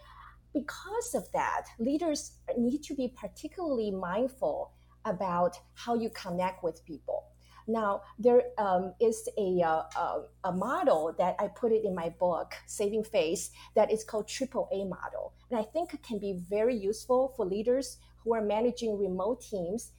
because 0.54 1.14
of 1.14 1.30
that, 1.32 1.64
leaders 1.78 2.38
need 2.56 2.82
to 2.84 2.94
be 2.94 3.12
particularly 3.16 3.90
mindful 3.90 4.72
about 5.04 5.58
how 5.74 5.94
you 5.94 6.10
connect 6.10 6.62
with 6.62 6.84
people. 6.84 7.24
Now, 7.68 8.02
there 8.18 8.42
um, 8.58 8.94
is 9.00 9.28
a, 9.36 9.60
uh, 9.60 9.82
a, 9.96 10.22
a, 10.44 10.52
model 10.52 11.12
that 11.18 11.34
I 11.40 11.48
put 11.48 11.72
it 11.72 11.84
in 11.84 11.96
my 11.96 12.10
book, 12.10 12.54
Saving 12.66 13.02
Face, 13.02 13.50
that 13.74 13.90
is 13.90 14.04
called 14.04 14.28
Triple 14.28 14.68
A 14.72 14.84
model. 14.84 15.32
And 15.50 15.58
I 15.58 15.64
think 15.64 15.92
it 15.92 16.04
can 16.04 16.20
be 16.20 16.40
very 16.48 16.76
useful 16.76 17.34
for 17.36 17.44
leaders 17.44 17.98
who 18.22 18.34
are 18.34 18.40
managing 18.40 18.96
remote 18.96 19.40
teams 19.42 19.90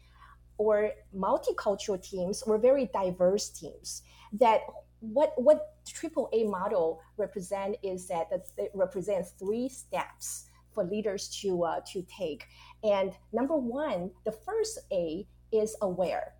or 0.58 0.92
multicultural 1.16 2.02
teams 2.02 2.42
or 2.44 2.58
very 2.58 2.90
diverse 2.94 3.50
teams 3.50 4.04
that 4.34 4.62
what 5.00 5.34
what 5.38 5.76
triple 5.86 6.30
A 6.34 6.44
model 6.44 7.02
represent 7.18 7.76
is 7.84 8.08
that 8.08 8.28
it 8.58 8.72
represents 8.74 9.32
three 9.32 9.70
steps 9.70 10.50
for 10.74 10.84
leaders 10.84 11.30
to 11.42 11.64
uh, 11.64 11.80
to 11.92 12.04
take. 12.04 12.46
And 12.84 13.14
number 13.32 13.56
one, 13.56 14.12
the 14.26 14.32
first 14.32 14.80
A 14.92 15.28
is 15.52 15.76
aware. 15.82 16.34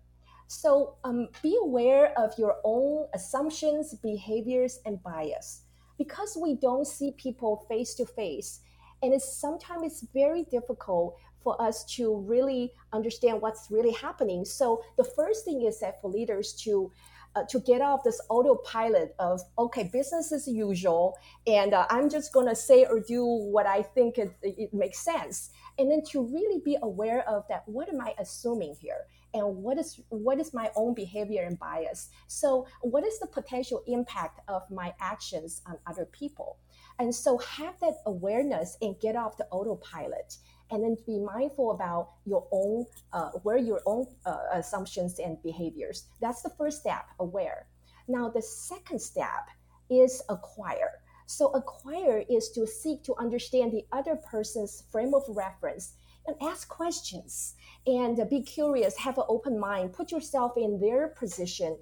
So 0.48 0.96
um, 1.04 1.28
be 1.42 1.58
aware 1.60 2.18
of 2.18 2.32
your 2.38 2.56
own 2.64 3.06
assumptions, 3.14 3.94
behaviors, 3.94 4.80
and 4.86 5.02
bias. 5.02 5.62
Because 5.98 6.38
we 6.40 6.54
don't 6.54 6.86
see 6.86 7.12
people 7.18 7.66
face 7.68 7.94
to 7.96 8.06
face, 8.06 8.60
and 9.02 9.12
it's 9.12 9.36
sometimes 9.36 9.82
it's 9.84 10.06
very 10.14 10.44
difficult 10.44 11.16
for 11.42 11.60
us 11.60 11.84
to 11.96 12.16
really 12.16 12.72
understand 12.92 13.40
what's 13.40 13.68
really 13.70 13.92
happening. 13.92 14.44
So 14.44 14.82
the 14.96 15.04
first 15.04 15.44
thing 15.44 15.62
is 15.62 15.80
that 15.80 16.00
for 16.00 16.10
leaders 16.10 16.52
to 16.64 16.90
uh, 17.36 17.44
to 17.48 17.60
get 17.60 17.80
off 17.80 18.02
this 18.02 18.20
autopilot 18.30 19.14
of 19.18 19.40
okay 19.58 19.88
business 19.92 20.32
as 20.32 20.48
usual 20.48 21.16
and 21.46 21.74
uh, 21.74 21.86
i'm 21.90 22.08
just 22.08 22.32
going 22.32 22.46
to 22.46 22.56
say 22.56 22.86
or 22.86 23.00
do 23.00 23.24
what 23.24 23.66
i 23.66 23.82
think 23.82 24.18
it, 24.18 24.34
it 24.42 24.72
makes 24.72 24.98
sense. 24.98 25.50
And 25.78 25.88
then 25.88 26.02
to 26.10 26.22
really 26.22 26.60
be 26.64 26.76
aware 26.82 27.28
of 27.28 27.44
that 27.48 27.62
what 27.66 27.88
am 27.88 28.00
i 28.00 28.14
assuming 28.18 28.74
here? 28.80 29.06
And 29.34 29.56
what 29.58 29.78
is 29.78 30.00
what 30.08 30.40
is 30.40 30.54
my 30.54 30.70
own 30.74 30.94
behavior 30.94 31.44
and 31.44 31.58
bias? 31.58 32.08
So 32.26 32.66
what 32.80 33.04
is 33.04 33.18
the 33.20 33.26
potential 33.26 33.82
impact 33.86 34.40
of 34.48 34.62
my 34.70 34.94
actions 35.00 35.62
on 35.66 35.78
other 35.86 36.06
people? 36.06 36.56
And 36.98 37.14
so 37.14 37.38
have 37.38 37.78
that 37.80 37.94
awareness 38.06 38.76
and 38.82 38.98
get 39.00 39.14
off 39.14 39.36
the 39.36 39.46
autopilot 39.50 40.36
and 40.70 40.82
then 40.82 40.96
be 41.06 41.18
mindful 41.18 41.70
about 41.72 42.10
your 42.24 42.46
own 42.52 42.84
uh, 43.12 43.30
where 43.42 43.56
your 43.56 43.80
own 43.86 44.06
uh, 44.26 44.38
assumptions 44.52 45.18
and 45.18 45.42
behaviors. 45.42 46.04
That's 46.20 46.42
the 46.42 46.50
first 46.50 46.80
step 46.80 47.06
aware. 47.20 47.66
Now 48.06 48.28
the 48.28 48.42
second 48.42 49.00
step 49.00 49.48
is 49.90 50.22
acquire. 50.28 50.90
So 51.26 51.48
acquire 51.48 52.24
is 52.30 52.50
to 52.50 52.66
seek 52.66 53.02
to 53.04 53.14
understand 53.18 53.72
the 53.72 53.84
other 53.92 54.16
person's 54.16 54.84
frame 54.90 55.14
of 55.14 55.24
reference 55.28 55.94
and 56.26 56.36
ask 56.42 56.68
questions. 56.68 57.54
And 57.86 58.28
be 58.28 58.42
curious 58.42 58.96
have 58.98 59.18
an 59.18 59.24
open 59.28 59.58
mind 59.58 59.92
put 59.92 60.10
yourself 60.12 60.52
in 60.56 60.80
their 60.80 61.08
position. 61.08 61.78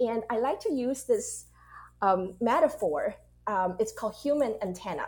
And 0.00 0.22
i 0.30 0.38
like 0.38 0.60
to 0.60 0.72
use 0.72 1.04
this 1.04 1.46
um, 2.02 2.34
metaphor 2.40 3.14
um, 3.46 3.76
it's 3.78 3.92
called 3.92 4.14
human 4.14 4.54
antenna 4.62 5.06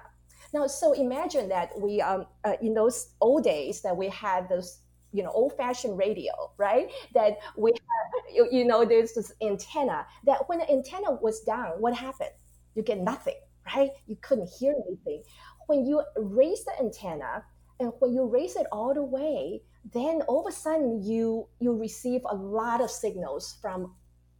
now, 0.53 0.67
so 0.67 0.93
imagine 0.93 1.49
that 1.49 1.79
we, 1.81 2.01
um, 2.01 2.27
uh, 2.45 2.55
in 2.61 2.75
those 2.75 3.15
old 3.21 3.45
days, 3.45 3.81
that 3.83 3.97
we 3.97 4.09
had 4.09 4.49
this, 4.49 4.81
you 5.13 5.23
know, 5.23 5.31
old-fashioned 5.31 5.97
radio, 5.97 6.33
right? 6.59 6.91
That 7.15 7.39
we, 7.57 7.71
have, 7.71 8.35
you, 8.35 8.49
you 8.51 8.65
know, 8.65 8.85
there's 8.85 9.15
this 9.15 9.33
antenna. 9.43 10.07
That 10.25 10.49
when 10.49 10.59
the 10.59 10.71
antenna 10.71 11.13
was 11.13 11.41
down, 11.41 11.81
what 11.81 11.95
happened? 11.95 12.31
You 12.75 12.83
get 12.83 12.99
nothing, 12.99 13.41
right? 13.75 13.91
You 14.07 14.17
couldn't 14.21 14.49
hear 14.59 14.75
anything. 14.87 15.23
When 15.67 15.87
you 15.87 16.03
raise 16.17 16.65
the 16.65 16.73
antenna, 16.79 17.45
and 17.81 17.93
when 17.99 18.13
you 18.13 18.27
raise 18.27 18.57
it 18.57 18.67
all 18.71 18.95
the 18.95 19.03
way, 19.03 19.63
then 19.93 20.23
all 20.29 20.47
of 20.47 20.53
a 20.53 20.57
sudden 20.57 21.03
you 21.03 21.49
you 21.59 21.77
receive 21.77 22.21
a 22.31 22.35
lot 22.35 22.81
of 22.81 22.91
signals 22.91 23.57
from 23.61 23.95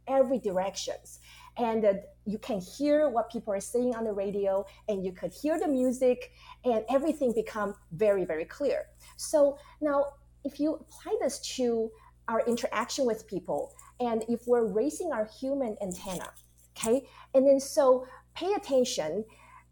every 0.07 0.39
directions 0.39 1.19
and 1.57 1.83
uh, 1.85 1.93
you 2.25 2.37
can 2.37 2.59
hear 2.59 3.09
what 3.09 3.31
people 3.31 3.53
are 3.53 3.59
saying 3.59 3.95
on 3.95 4.03
the 4.03 4.13
radio 4.13 4.65
and 4.87 5.05
you 5.05 5.11
could 5.11 5.33
hear 5.33 5.59
the 5.59 5.67
music 5.67 6.31
and 6.63 6.83
everything 6.89 7.33
become 7.33 7.75
very 7.91 8.25
very 8.25 8.45
clear. 8.45 8.85
So 9.17 9.57
now 9.81 10.05
if 10.43 10.59
you 10.59 10.75
apply 10.75 11.17
this 11.21 11.39
to 11.57 11.89
our 12.27 12.41
interaction 12.47 13.05
with 13.05 13.27
people 13.27 13.73
and 13.99 14.23
if 14.29 14.41
we're 14.47 14.65
raising 14.65 15.11
our 15.11 15.25
human 15.25 15.75
antenna 15.81 16.29
okay? 16.77 17.07
And 17.33 17.45
then 17.47 17.59
so 17.59 18.05
pay 18.35 18.53
attention 18.53 19.25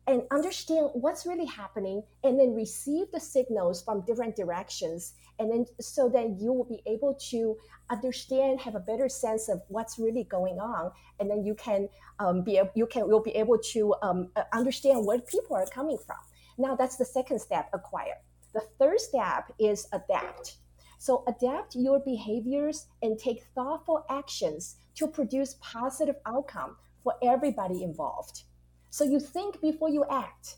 and 0.08 0.24
understand 0.32 0.90
what's 0.94 1.26
really 1.26 1.46
happening 1.46 2.04
and 2.24 2.40
then 2.40 2.54
receive 2.54 3.12
the 3.12 3.20
signals 3.20 3.84
from 3.84 4.02
different 4.06 4.36
directions 4.36 5.14
and 5.42 5.52
then 5.52 5.66
so 5.80 6.08
that 6.10 6.40
you 6.40 6.54
will 6.54 6.66
be 6.66 6.82
able 6.86 7.16
to 7.16 7.58
understand 7.90 8.62
have 8.62 8.76
a 8.76 8.80
better 8.80 9.10
sense 9.10 9.50
of 9.50 9.62
what's 9.68 10.00
really 10.00 10.24
going 10.26 10.60
on 10.60 10.92
and 11.20 11.30
then 11.30 11.44
you 11.44 11.56
can 11.56 11.90
um, 12.20 12.44
be 12.44 12.62
you 12.76 12.86
can 12.86 13.08
will 13.08 13.22
be 13.24 13.32
able 13.32 13.58
to 13.58 13.94
um, 14.02 14.30
uh, 14.36 14.44
understand 14.54 15.06
where 15.06 15.20
people 15.20 15.56
are 15.56 15.66
coming 15.68 15.98
from 15.98 16.18
now 16.58 16.76
that's 16.76 16.98
the 16.98 17.06
second 17.06 17.40
step 17.40 17.70
acquire 17.74 18.18
the 18.54 18.62
third 18.80 19.00
step 19.00 19.52
is 19.60 19.88
adapt 19.92 20.58
So 21.02 21.24
adapt 21.28 21.76
your 21.76 22.00
behaviors 22.00 22.86
and 23.02 23.18
take 23.18 23.44
thoughtful 23.56 24.06
actions 24.08 24.76
to 24.94 25.08
produce 25.08 25.58
positive 25.60 26.18
outcome 26.28 26.78
for 27.04 27.16
everybody 27.24 27.82
involved. 27.82 28.44
So 28.92 29.04
you 29.04 29.20
think 29.20 29.62
before 29.62 29.90
you 29.90 30.06
act. 30.12 30.58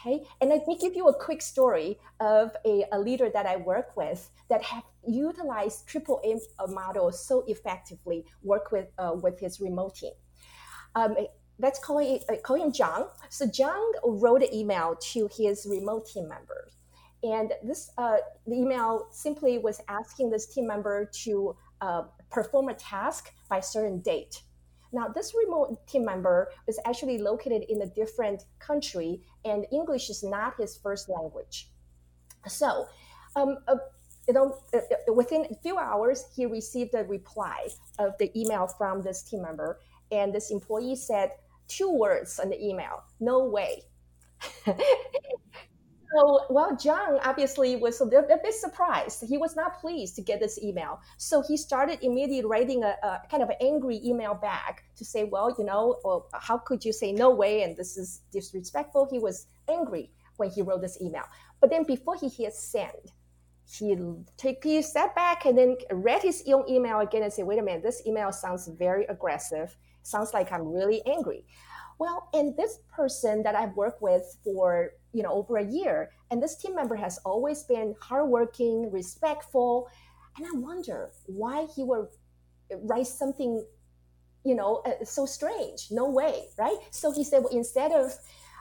Okay, 0.00 0.22
and 0.40 0.50
let 0.50 0.66
me 0.68 0.78
give 0.78 0.94
you 0.94 1.08
a 1.08 1.14
quick 1.14 1.42
story 1.42 1.98
of 2.20 2.54
a, 2.64 2.84
a 2.92 2.98
leader 3.00 3.28
that 3.30 3.46
I 3.46 3.56
work 3.56 3.96
with 3.96 4.30
that 4.48 4.62
have 4.62 4.84
utilized 5.04 5.88
triple 5.88 6.20
A 6.24 6.68
model 6.68 7.10
so 7.10 7.42
effectively, 7.48 8.24
work 8.44 8.70
with 8.70 8.86
uh, 8.96 9.14
with 9.20 9.40
his 9.40 9.60
remote 9.60 9.96
team. 9.96 10.12
Um, 10.94 11.16
let's 11.58 11.80
call, 11.80 11.98
it, 11.98 12.22
call 12.44 12.56
him 12.56 12.72
John. 12.72 13.06
So 13.28 13.46
John 13.46 13.82
wrote 14.04 14.42
an 14.42 14.54
email 14.54 14.96
to 15.12 15.28
his 15.36 15.66
remote 15.68 16.06
team 16.06 16.28
members. 16.28 16.76
And 17.22 17.52
this 17.64 17.90
uh, 17.98 18.18
the 18.46 18.54
email 18.54 19.08
simply 19.10 19.58
was 19.58 19.80
asking 19.88 20.30
this 20.30 20.46
team 20.46 20.68
member 20.68 21.10
to 21.24 21.56
uh, 21.80 22.02
perform 22.30 22.68
a 22.68 22.74
task 22.74 23.32
by 23.50 23.58
a 23.58 23.62
certain 23.62 24.00
date. 24.00 24.42
Now, 24.92 25.08
this 25.08 25.34
remote 25.34 25.86
team 25.86 26.04
member 26.04 26.50
was 26.66 26.78
actually 26.84 27.18
located 27.18 27.64
in 27.68 27.82
a 27.82 27.86
different 27.86 28.44
country, 28.58 29.22
and 29.44 29.66
English 29.70 30.10
is 30.10 30.22
not 30.22 30.54
his 30.56 30.76
first 30.76 31.08
language. 31.08 31.70
So, 32.46 32.86
um, 33.36 33.58
uh, 33.68 33.76
you 34.26 34.34
know, 34.34 34.58
uh, 34.74 35.12
within 35.12 35.46
a 35.50 35.54
few 35.62 35.78
hours, 35.78 36.24
he 36.34 36.46
received 36.46 36.94
a 36.94 37.04
reply 37.04 37.68
of 37.98 38.12
the 38.18 38.30
email 38.38 38.66
from 38.66 39.02
this 39.02 39.22
team 39.22 39.42
member, 39.42 39.80
and 40.10 40.34
this 40.34 40.50
employee 40.50 40.96
said 40.96 41.32
two 41.66 41.90
words 41.90 42.38
in 42.42 42.50
the 42.50 42.62
email: 42.62 43.04
"No 43.20 43.44
way." 43.44 43.82
So, 46.14 46.46
well, 46.48 46.74
John 46.76 47.18
obviously 47.22 47.76
was 47.76 48.00
a, 48.00 48.04
a, 48.04 48.38
bit 48.42 48.54
surprised. 48.54 49.24
He 49.28 49.36
was 49.36 49.56
not 49.56 49.78
pleased 49.78 50.16
to 50.16 50.22
get 50.22 50.40
this 50.40 50.58
email. 50.62 51.00
So 51.18 51.42
he 51.42 51.56
started 51.56 51.98
immediately 52.02 52.48
writing 52.48 52.82
a, 52.82 52.96
a 53.02 53.20
kind 53.30 53.42
of 53.42 53.50
an 53.50 53.56
angry 53.60 54.00
email 54.02 54.34
back 54.34 54.84
to 54.96 55.04
say, 55.04 55.24
well, 55.24 55.54
you 55.58 55.64
know, 55.64 55.98
well, 56.04 56.28
how 56.32 56.56
could 56.58 56.84
you 56.84 56.92
say 56.92 57.12
no 57.12 57.30
way? 57.30 57.62
And 57.62 57.76
this 57.76 57.98
is 57.98 58.22
disrespectful. 58.32 59.08
He 59.10 59.18
was 59.18 59.46
angry 59.68 60.10
when 60.36 60.50
he 60.50 60.62
wrote 60.62 60.80
this 60.80 60.98
email. 61.02 61.24
But 61.60 61.70
then 61.70 61.82
before 61.84 62.16
he 62.16 62.28
hit 62.28 62.54
send, 62.54 63.12
he 63.70 63.94
take 64.38 64.64
a 64.64 64.82
step 64.82 65.14
back 65.14 65.44
and 65.44 65.58
then 65.58 65.76
read 65.90 66.22
his 66.22 66.42
own 66.48 66.64
email 66.70 67.00
again 67.00 67.22
and 67.22 67.32
say, 67.32 67.42
wait 67.42 67.58
a 67.58 67.62
minute, 67.62 67.82
this 67.82 68.02
email 68.06 68.32
sounds 68.32 68.66
very 68.66 69.04
aggressive. 69.06 69.76
Sounds 70.02 70.32
like 70.32 70.52
I'm 70.52 70.66
really 70.72 71.02
angry. 71.04 71.44
Well, 71.98 72.28
and 72.32 72.56
this 72.56 72.78
person 72.94 73.42
that 73.42 73.54
I've 73.54 73.76
worked 73.76 74.00
with 74.00 74.38
for 74.42 74.92
you 75.12 75.22
know 75.22 75.32
over 75.32 75.58
a 75.58 75.64
year, 75.64 76.10
and 76.30 76.42
this 76.42 76.56
team 76.56 76.74
member 76.74 76.96
has 76.96 77.18
always 77.24 77.62
been 77.64 77.94
hardworking, 78.00 78.90
respectful, 78.90 79.88
and 80.36 80.46
I 80.46 80.58
wonder 80.58 81.10
why 81.26 81.66
he 81.74 81.82
would 81.82 82.08
write 82.82 83.06
something, 83.06 83.64
you 84.44 84.54
know, 84.54 84.82
uh, 84.86 85.04
so 85.04 85.26
strange. 85.26 85.88
No 85.90 86.08
way, 86.08 86.44
right? 86.58 86.76
So 86.90 87.12
he 87.12 87.24
said, 87.24 87.42
well, 87.42 87.56
instead 87.56 87.92
of 87.92 88.12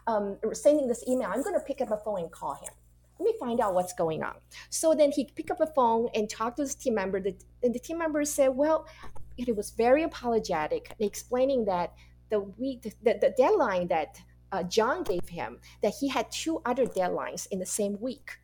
um, 0.08 0.38
sending 0.54 0.88
this 0.88 1.04
email, 1.08 1.30
I'm 1.32 1.44
going 1.44 1.56
to 1.56 1.66
pick 1.66 1.82
up 1.82 1.92
a 1.92 1.98
phone 1.98 2.20
and 2.20 2.32
call 2.32 2.56
him. 2.56 2.74
Let 3.20 3.26
me 3.26 3.34
find 3.40 3.60
out 3.60 3.74
what's 3.74 3.94
going 3.94 4.24
on. 4.24 4.36
So 4.70 4.94
then 4.94 5.12
he 5.12 5.26
picked 5.36 5.52
up 5.52 5.58
the 5.58 5.68
phone 5.76 6.10
and 6.14 6.30
talked 6.30 6.58
to 6.58 6.64
his 6.64 6.76
team 6.76 6.96
member. 6.96 7.18
And 7.18 7.74
the 7.74 7.80
team 7.80 7.98
member 7.98 8.24
said, 8.26 8.50
well, 8.50 8.88
it 9.38 9.56
was 9.56 9.72
very 9.72 10.04
apologetic, 10.04 10.94
explaining 11.00 11.66
that 11.66 11.94
the 12.30 12.42
week 12.42 12.84
the, 13.04 13.14
the 13.22 13.34
deadline 13.38 13.88
that 13.88 14.22
uh, 14.52 14.64
John 14.64 15.04
gave 15.04 15.30
him 15.30 15.60
that 15.82 15.94
he 16.00 16.10
had 16.10 16.32
two 16.32 16.62
other 16.66 16.86
deadlines 16.86 17.48
in 17.52 17.60
the 17.60 17.66
same 17.66 18.00
week. 18.00 18.38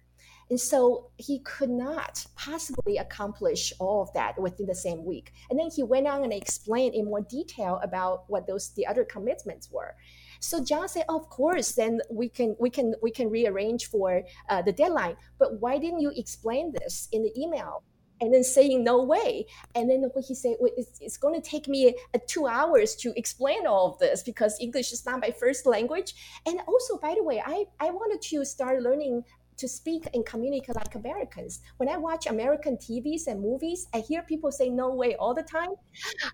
And 0.50 0.60
so 0.60 1.10
he 1.18 1.40
could 1.40 1.70
not 1.70 2.26
possibly 2.36 2.98
accomplish 2.98 3.74
all 3.80 4.04
of 4.04 4.14
that 4.14 4.40
within 4.40 4.68
the 4.68 4.76
same 4.76 5.06
week. 5.06 5.32
And 5.50 5.58
then 5.58 5.70
he 5.74 5.84
went 5.84 6.06
on 6.06 6.24
and 6.24 6.34
explained 6.34 6.94
in 6.94 7.06
more 7.06 7.22
detail 7.22 7.80
about 7.82 8.26
what 8.28 8.46
those 8.46 8.70
the 8.70 8.86
other 8.86 9.06
commitments 9.06 9.72
were. 9.72 9.96
So 10.40 10.64
John 10.64 10.90
said, 10.90 11.06
"Of 11.08 11.30
course, 11.30 11.72
then 11.72 12.02
we 12.12 12.28
can 12.28 12.56
we 12.60 12.70
can 12.70 12.94
we 13.02 13.10
can 13.10 13.30
rearrange 13.30 13.88
for 13.88 14.24
uh, 14.50 14.62
the 14.62 14.74
deadline. 14.74 15.16
But 15.40 15.62
why 15.62 15.78
didn't 15.78 16.02
you 16.02 16.12
explain 16.16 16.74
this 16.74 17.08
in 17.12 17.24
the 17.24 17.34
email?" 17.40 17.84
And 18.22 18.34
then 18.34 18.44
saying 18.44 18.84
no 18.84 19.04
way. 19.04 19.46
And 19.76 19.90
then 19.90 20.10
what 20.14 20.26
he 20.26 20.36
said 20.36 20.56
well, 20.60 20.72
it's, 20.78 21.00
it's 21.02 21.18
going 21.18 21.40
to 21.40 21.50
take 21.50 21.68
me 21.68 21.96
a, 22.14 22.20
two 22.20 22.48
hours 22.48 22.96
to 22.98 23.14
explain 23.18 23.68
all 23.68 23.92
of 23.92 24.00
this 24.00 24.24
because 24.24 24.58
english 24.60 24.92
is 24.92 25.06
not 25.06 25.20
my 25.20 25.32
first 25.32 25.66
language. 25.66 26.14
And 26.46 26.60
also 26.68 26.98
by 26.98 27.16
the 27.16 27.24
way 27.24 27.42
i, 27.46 27.66
I 27.80 27.92
wanted 27.92 28.22
to 28.22 28.46
start 28.46 28.82
learning 28.82 29.24
to 29.58 29.68
speak 29.68 30.08
and 30.14 30.26
communicate 30.26 30.76
like 30.76 30.96
Americans. 30.96 31.62
When 31.78 31.90
I 31.90 31.98
watch 31.98 32.28
American 32.28 32.78
TVs 32.78 33.28
and 33.28 33.42
movies, 33.42 33.88
I 33.94 34.00
hear 34.00 34.22
people 34.24 34.52
say 34.52 34.70
no 34.70 34.94
way 34.94 35.16
all 35.16 35.34
the 35.34 35.44
time. 35.44 35.72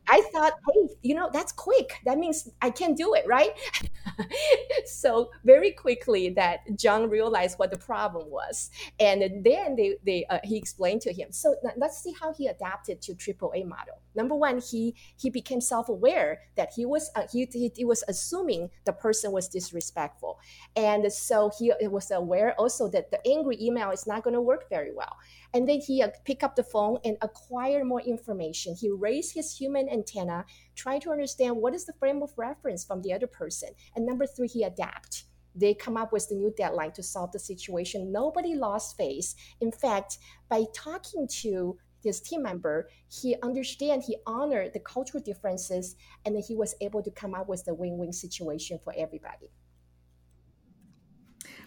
I 0.07 0.21
thought, 0.31 0.53
hey, 0.73 0.95
you 1.01 1.15
know, 1.15 1.29
that's 1.31 1.51
quick. 1.51 1.93
That 2.05 2.17
means 2.17 2.49
I 2.61 2.69
can 2.69 2.93
do 2.95 3.13
it, 3.13 3.25
right? 3.27 3.51
so 4.85 5.31
very 5.43 5.71
quickly 5.71 6.29
that 6.29 6.59
John 6.75 7.09
realized 7.09 7.59
what 7.59 7.71
the 7.71 7.77
problem 7.77 8.29
was. 8.29 8.69
And 8.99 9.21
then 9.43 9.75
they, 9.75 9.95
they 10.05 10.25
uh, 10.29 10.39
he 10.43 10.57
explained 10.57 11.01
to 11.01 11.13
him. 11.13 11.31
So 11.31 11.55
let's 11.77 12.01
see 12.01 12.13
how 12.19 12.33
he 12.33 12.47
adapted 12.47 13.01
to 13.03 13.13
AAA 13.13 13.65
model. 13.65 14.01
Number 14.15 14.35
one, 14.35 14.59
he 14.59 14.95
he 15.17 15.29
became 15.29 15.61
self-aware 15.61 16.41
that 16.55 16.71
he 16.75 16.85
was 16.85 17.11
uh, 17.15 17.23
he, 17.31 17.47
he, 17.51 17.71
he 17.75 17.85
was 17.85 18.03
assuming 18.07 18.69
the 18.85 18.93
person 18.93 19.31
was 19.31 19.47
disrespectful. 19.47 20.39
And 20.75 21.11
so 21.11 21.51
he 21.57 21.71
was 21.81 22.11
aware 22.11 22.53
also 22.59 22.87
that 22.89 23.08
the 23.11 23.25
angry 23.27 23.57
email 23.61 23.91
is 23.91 24.07
not 24.07 24.23
going 24.23 24.33
to 24.33 24.41
work 24.41 24.69
very 24.69 24.93
well. 24.93 25.15
And 25.53 25.67
then 25.67 25.79
he 25.79 26.01
uh, 26.01 26.09
pick 26.25 26.43
up 26.43 26.55
the 26.55 26.63
phone 26.63 26.99
and 27.03 27.17
acquire 27.21 27.83
more 27.83 28.01
information. 28.01 28.75
He 28.75 28.89
raised 28.89 29.33
his 29.33 29.55
human 29.55 29.89
antenna, 29.89 30.45
trying 30.75 31.01
to 31.01 31.11
understand 31.11 31.57
what 31.57 31.73
is 31.73 31.85
the 31.85 31.93
frame 31.93 32.21
of 32.21 32.31
reference 32.37 32.85
from 32.85 33.01
the 33.01 33.13
other 33.13 33.27
person. 33.27 33.69
And 33.95 34.05
number 34.05 34.25
three, 34.25 34.47
he 34.47 34.63
adapt. 34.63 35.25
They 35.55 35.73
come 35.73 35.97
up 35.97 36.13
with 36.13 36.29
the 36.29 36.35
new 36.35 36.53
deadline 36.55 36.91
to 36.93 37.03
solve 37.03 37.31
the 37.31 37.39
situation. 37.39 38.11
Nobody 38.11 38.55
lost 38.55 38.97
face. 38.97 39.35
In 39.61 39.71
fact, 39.71 40.19
by 40.49 40.65
talking 40.73 41.27
to 41.41 41.77
his 42.01 42.21
team 42.21 42.43
member, 42.43 42.89
he 43.09 43.35
understand, 43.43 44.03
he 44.03 44.17
honored 44.25 44.71
the 44.73 44.79
cultural 44.79 45.21
differences, 45.21 45.95
and 46.25 46.41
he 46.47 46.55
was 46.55 46.75
able 46.81 47.03
to 47.03 47.11
come 47.11 47.33
up 47.33 47.49
with 47.49 47.65
the 47.65 47.73
win-win 47.73 48.13
situation 48.13 48.79
for 48.83 48.93
everybody. 48.95 49.51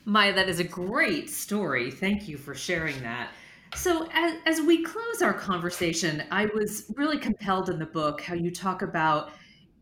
Maya, 0.04 0.34
that 0.34 0.48
is 0.48 0.60
a 0.60 0.64
great 0.64 1.30
story. 1.30 1.90
Thank 1.90 2.28
you 2.28 2.36
for 2.36 2.54
sharing 2.54 3.00
that. 3.02 3.30
So, 3.74 4.08
as, 4.12 4.34
as 4.44 4.60
we 4.60 4.82
close 4.82 5.22
our 5.22 5.32
conversation, 5.32 6.24
I 6.30 6.46
was 6.46 6.92
really 6.96 7.18
compelled 7.18 7.70
in 7.70 7.78
the 7.78 7.86
book 7.86 8.20
how 8.20 8.34
you 8.34 8.50
talk 8.50 8.82
about 8.82 9.32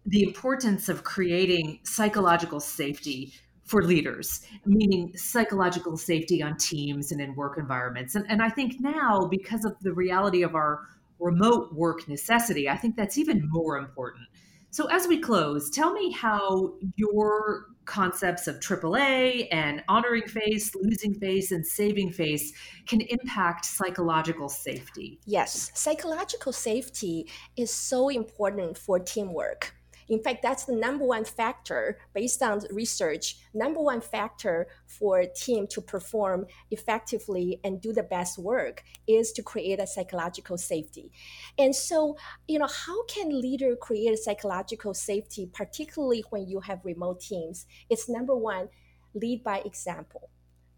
the 0.07 0.23
importance 0.23 0.89
of 0.89 1.03
creating 1.03 1.81
psychological 1.85 2.61
safety 2.61 3.35
for 3.65 3.83
leaders, 3.83 4.41
meaning 4.65 5.13
psychological 5.17 5.97
safety 5.97 6.43
on 6.43 6.57
teams 6.57 7.13
and 7.13 7.21
in 7.21 7.35
work 7.35 7.59
environments. 7.59 8.15
And, 8.15 8.27
and 8.29 8.43
I 8.43 8.49
think 8.49 8.81
now, 8.81 9.27
because 9.31 9.65
of 9.65 9.77
the 9.81 9.93
reality 9.93 10.43
of 10.43 10.55
our 10.55 10.81
remote 11.19 11.73
work 11.73 12.09
necessity, 12.09 12.69
I 12.69 12.77
think 12.77 12.97
that's 12.97 13.19
even 13.19 13.49
more 13.51 13.77
important. 13.77 14.27
So, 14.73 14.87
as 14.87 15.09
we 15.09 15.19
close, 15.19 15.69
tell 15.69 15.93
me 15.93 16.13
how 16.13 16.75
your 16.97 17.67
concepts 17.87 18.47
of 18.47 18.61
AAA 18.61 19.49
and 19.51 19.83
honoring 19.89 20.23
face, 20.29 20.73
losing 20.77 21.13
face, 21.15 21.51
and 21.51 21.67
saving 21.67 22.13
face 22.13 22.53
can 22.87 23.01
impact 23.01 23.65
psychological 23.65 24.49
safety. 24.49 25.19
Yes, 25.27 25.73
psychological 25.75 26.53
safety 26.53 27.27
is 27.57 27.73
so 27.73 28.09
important 28.09 28.79
for 28.79 29.01
teamwork. 29.01 29.75
In 30.11 30.21
fact, 30.23 30.43
that's 30.43 30.65
the 30.65 30.75
number 30.75 31.05
one 31.05 31.25
factor 31.25 31.99
based 32.13 32.43
on 32.43 32.61
research, 32.73 33.37
number 33.55 33.81
one 33.81 34.01
factor 34.01 34.67
for 34.87 35.21
a 35.21 35.33
team 35.33 35.69
to 35.69 35.81
perform 35.81 36.47
effectively 36.73 37.61
and 37.63 37.81
do 37.81 37.93
the 37.93 38.03
best 38.03 38.37
work 38.37 38.83
is 39.07 39.31
to 39.33 39.43
create 39.43 39.79
a 39.79 39.87
psychological 39.87 40.59
safety. 40.59 41.13
And 41.57 41.75
so, 41.75 42.17
you 42.49 42.59
know, 42.59 42.67
how 42.67 43.05
can 43.05 43.41
leader 43.41 43.77
create 43.77 44.19
psychological 44.19 44.95
safety, 44.95 45.49
particularly 45.53 46.25
when 46.31 46.49
you 46.49 46.59
have 46.59 46.85
remote 46.85 47.21
teams? 47.21 47.67
It's 47.89 48.09
number 48.09 48.35
one, 48.35 48.69
lead 49.15 49.45
by 49.45 49.59
example 49.59 50.30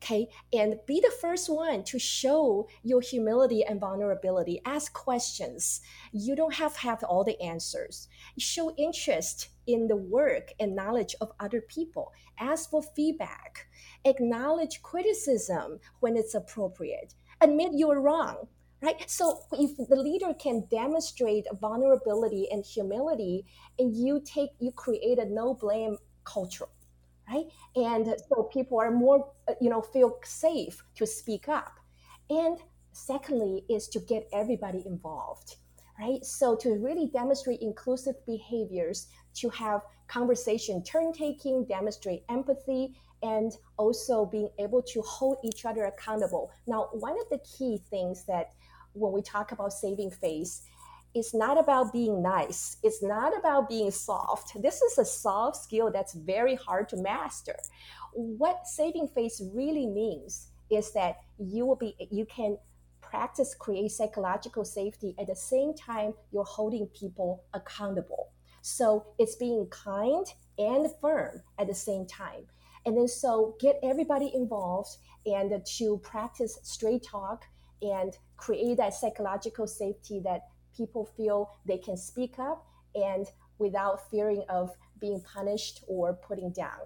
okay? 0.02 0.28
And 0.52 0.78
be 0.86 1.00
the 1.00 1.12
first 1.20 1.48
one 1.48 1.84
to 1.84 1.98
show 1.98 2.68
your 2.82 3.00
humility 3.00 3.64
and 3.64 3.80
vulnerability. 3.80 4.60
Ask 4.64 4.92
questions. 4.92 5.80
You 6.12 6.34
don't 6.34 6.54
have 6.54 6.74
to 6.74 6.80
have 6.80 7.04
all 7.04 7.24
the 7.24 7.40
answers. 7.40 8.08
Show 8.38 8.74
interest 8.76 9.50
in 9.66 9.86
the 9.86 9.96
work 9.96 10.52
and 10.58 10.74
knowledge 10.74 11.14
of 11.20 11.32
other 11.38 11.60
people. 11.60 12.12
Ask 12.38 12.70
for 12.70 12.82
feedback. 12.82 13.66
Acknowledge 14.04 14.82
criticism 14.82 15.78
when 16.00 16.16
it's 16.16 16.34
appropriate. 16.34 17.14
Admit 17.40 17.72
you're 17.74 18.00
wrong 18.00 18.48
right? 18.84 19.08
So 19.08 19.42
if 19.52 19.76
the 19.88 19.94
leader 19.94 20.34
can 20.34 20.64
demonstrate 20.68 21.46
vulnerability 21.60 22.48
and 22.50 22.66
humility 22.66 23.46
and 23.78 23.96
you 23.96 24.20
take 24.24 24.50
you 24.58 24.72
create 24.72 25.20
a 25.20 25.24
no 25.24 25.54
blame 25.54 25.98
culture 26.24 26.66
right? 27.28 27.46
And 27.76 28.14
so 28.28 28.44
people 28.44 28.80
are 28.80 28.90
more, 28.90 29.30
uh, 29.48 29.54
you 29.60 29.70
know, 29.70 29.80
feel 29.80 30.18
safe 30.24 30.82
to 30.96 31.06
speak 31.06 31.48
up. 31.48 31.78
And 32.30 32.58
secondly 32.92 33.64
is 33.68 33.88
to 33.88 33.98
get 34.00 34.28
everybody 34.32 34.82
involved 34.86 35.56
right 35.98 36.24
so 36.24 36.54
to 36.54 36.70
really 36.74 37.08
demonstrate 37.08 37.60
inclusive 37.60 38.14
behaviors 38.26 39.08
to 39.34 39.48
have 39.48 39.80
conversation 40.08 40.82
turn 40.82 41.12
taking 41.12 41.64
demonstrate 41.64 42.22
empathy 42.28 42.94
and 43.22 43.52
also 43.78 44.26
being 44.26 44.48
able 44.58 44.82
to 44.82 45.00
hold 45.02 45.38
each 45.42 45.64
other 45.64 45.84
accountable 45.84 46.50
now 46.66 46.88
one 46.92 47.12
of 47.18 47.28
the 47.30 47.38
key 47.38 47.82
things 47.90 48.24
that 48.24 48.52
when 48.94 49.12
we 49.12 49.22
talk 49.22 49.52
about 49.52 49.72
saving 49.72 50.10
face 50.10 50.62
it's 51.14 51.34
not 51.34 51.58
about 51.58 51.92
being 51.92 52.22
nice. 52.22 52.78
It's 52.82 53.02
not 53.02 53.36
about 53.36 53.68
being 53.68 53.90
soft. 53.90 54.60
This 54.62 54.80
is 54.80 54.98
a 54.98 55.04
soft 55.04 55.56
skill 55.56 55.90
that's 55.92 56.14
very 56.14 56.54
hard 56.54 56.88
to 56.90 56.96
master. 56.96 57.56
What 58.12 58.66
saving 58.66 59.08
face 59.08 59.42
really 59.54 59.86
means 59.86 60.48
is 60.70 60.92
that 60.92 61.16
you 61.38 61.66
will 61.66 61.76
be 61.76 61.94
you 62.10 62.24
can 62.26 62.56
practice 63.00 63.54
create 63.54 63.90
psychological 63.90 64.64
safety 64.64 65.14
at 65.18 65.26
the 65.26 65.36
same 65.36 65.74
time 65.74 66.14
you're 66.32 66.44
holding 66.44 66.86
people 66.98 67.44
accountable. 67.52 68.30
So 68.62 69.06
it's 69.18 69.36
being 69.36 69.66
kind 69.70 70.24
and 70.56 70.88
firm 71.00 71.42
at 71.58 71.66
the 71.66 71.74
same 71.74 72.06
time. 72.06 72.46
And 72.86 72.96
then 72.96 73.08
so 73.08 73.56
get 73.60 73.78
everybody 73.82 74.32
involved 74.34 74.96
and 75.26 75.64
to 75.76 75.98
practice 75.98 76.58
straight 76.62 77.02
talk 77.04 77.44
and 77.82 78.16
create 78.36 78.76
that 78.78 78.94
psychological 78.94 79.66
safety 79.66 80.20
that 80.24 80.42
people 80.76 81.04
feel 81.16 81.50
they 81.66 81.78
can 81.78 81.96
speak 81.96 82.38
up 82.38 82.66
and 82.94 83.26
without 83.58 84.10
fearing 84.10 84.44
of 84.48 84.70
being 85.00 85.20
punished 85.20 85.84
or 85.86 86.14
putting 86.14 86.50
down. 86.52 86.80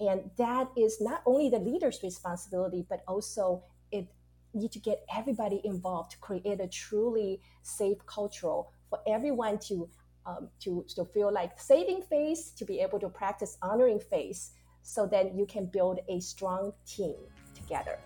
And 0.00 0.30
that 0.38 0.68
is 0.76 1.00
not 1.00 1.22
only 1.26 1.50
the 1.50 1.58
leader's 1.58 2.02
responsibility, 2.02 2.86
but 2.88 3.02
also 3.06 3.62
it 3.92 4.08
need 4.54 4.72
to 4.72 4.78
get 4.78 5.04
everybody 5.14 5.60
involved 5.64 6.12
to 6.12 6.18
create 6.18 6.60
a 6.60 6.66
truly 6.66 7.40
safe 7.62 7.98
cultural 8.06 8.72
for 8.88 8.98
everyone 9.06 9.58
to 9.58 9.88
um, 10.26 10.50
to, 10.60 10.84
to 10.94 11.04
feel 11.06 11.32
like 11.32 11.58
saving 11.58 12.02
face, 12.02 12.50
to 12.50 12.66
be 12.66 12.80
able 12.80 13.00
to 13.00 13.08
practice 13.08 13.56
honoring 13.62 13.98
face, 13.98 14.50
so 14.82 15.06
that 15.06 15.34
you 15.34 15.46
can 15.46 15.64
build 15.64 16.00
a 16.08 16.20
strong 16.20 16.72
team 16.86 17.16
together. 17.54 17.98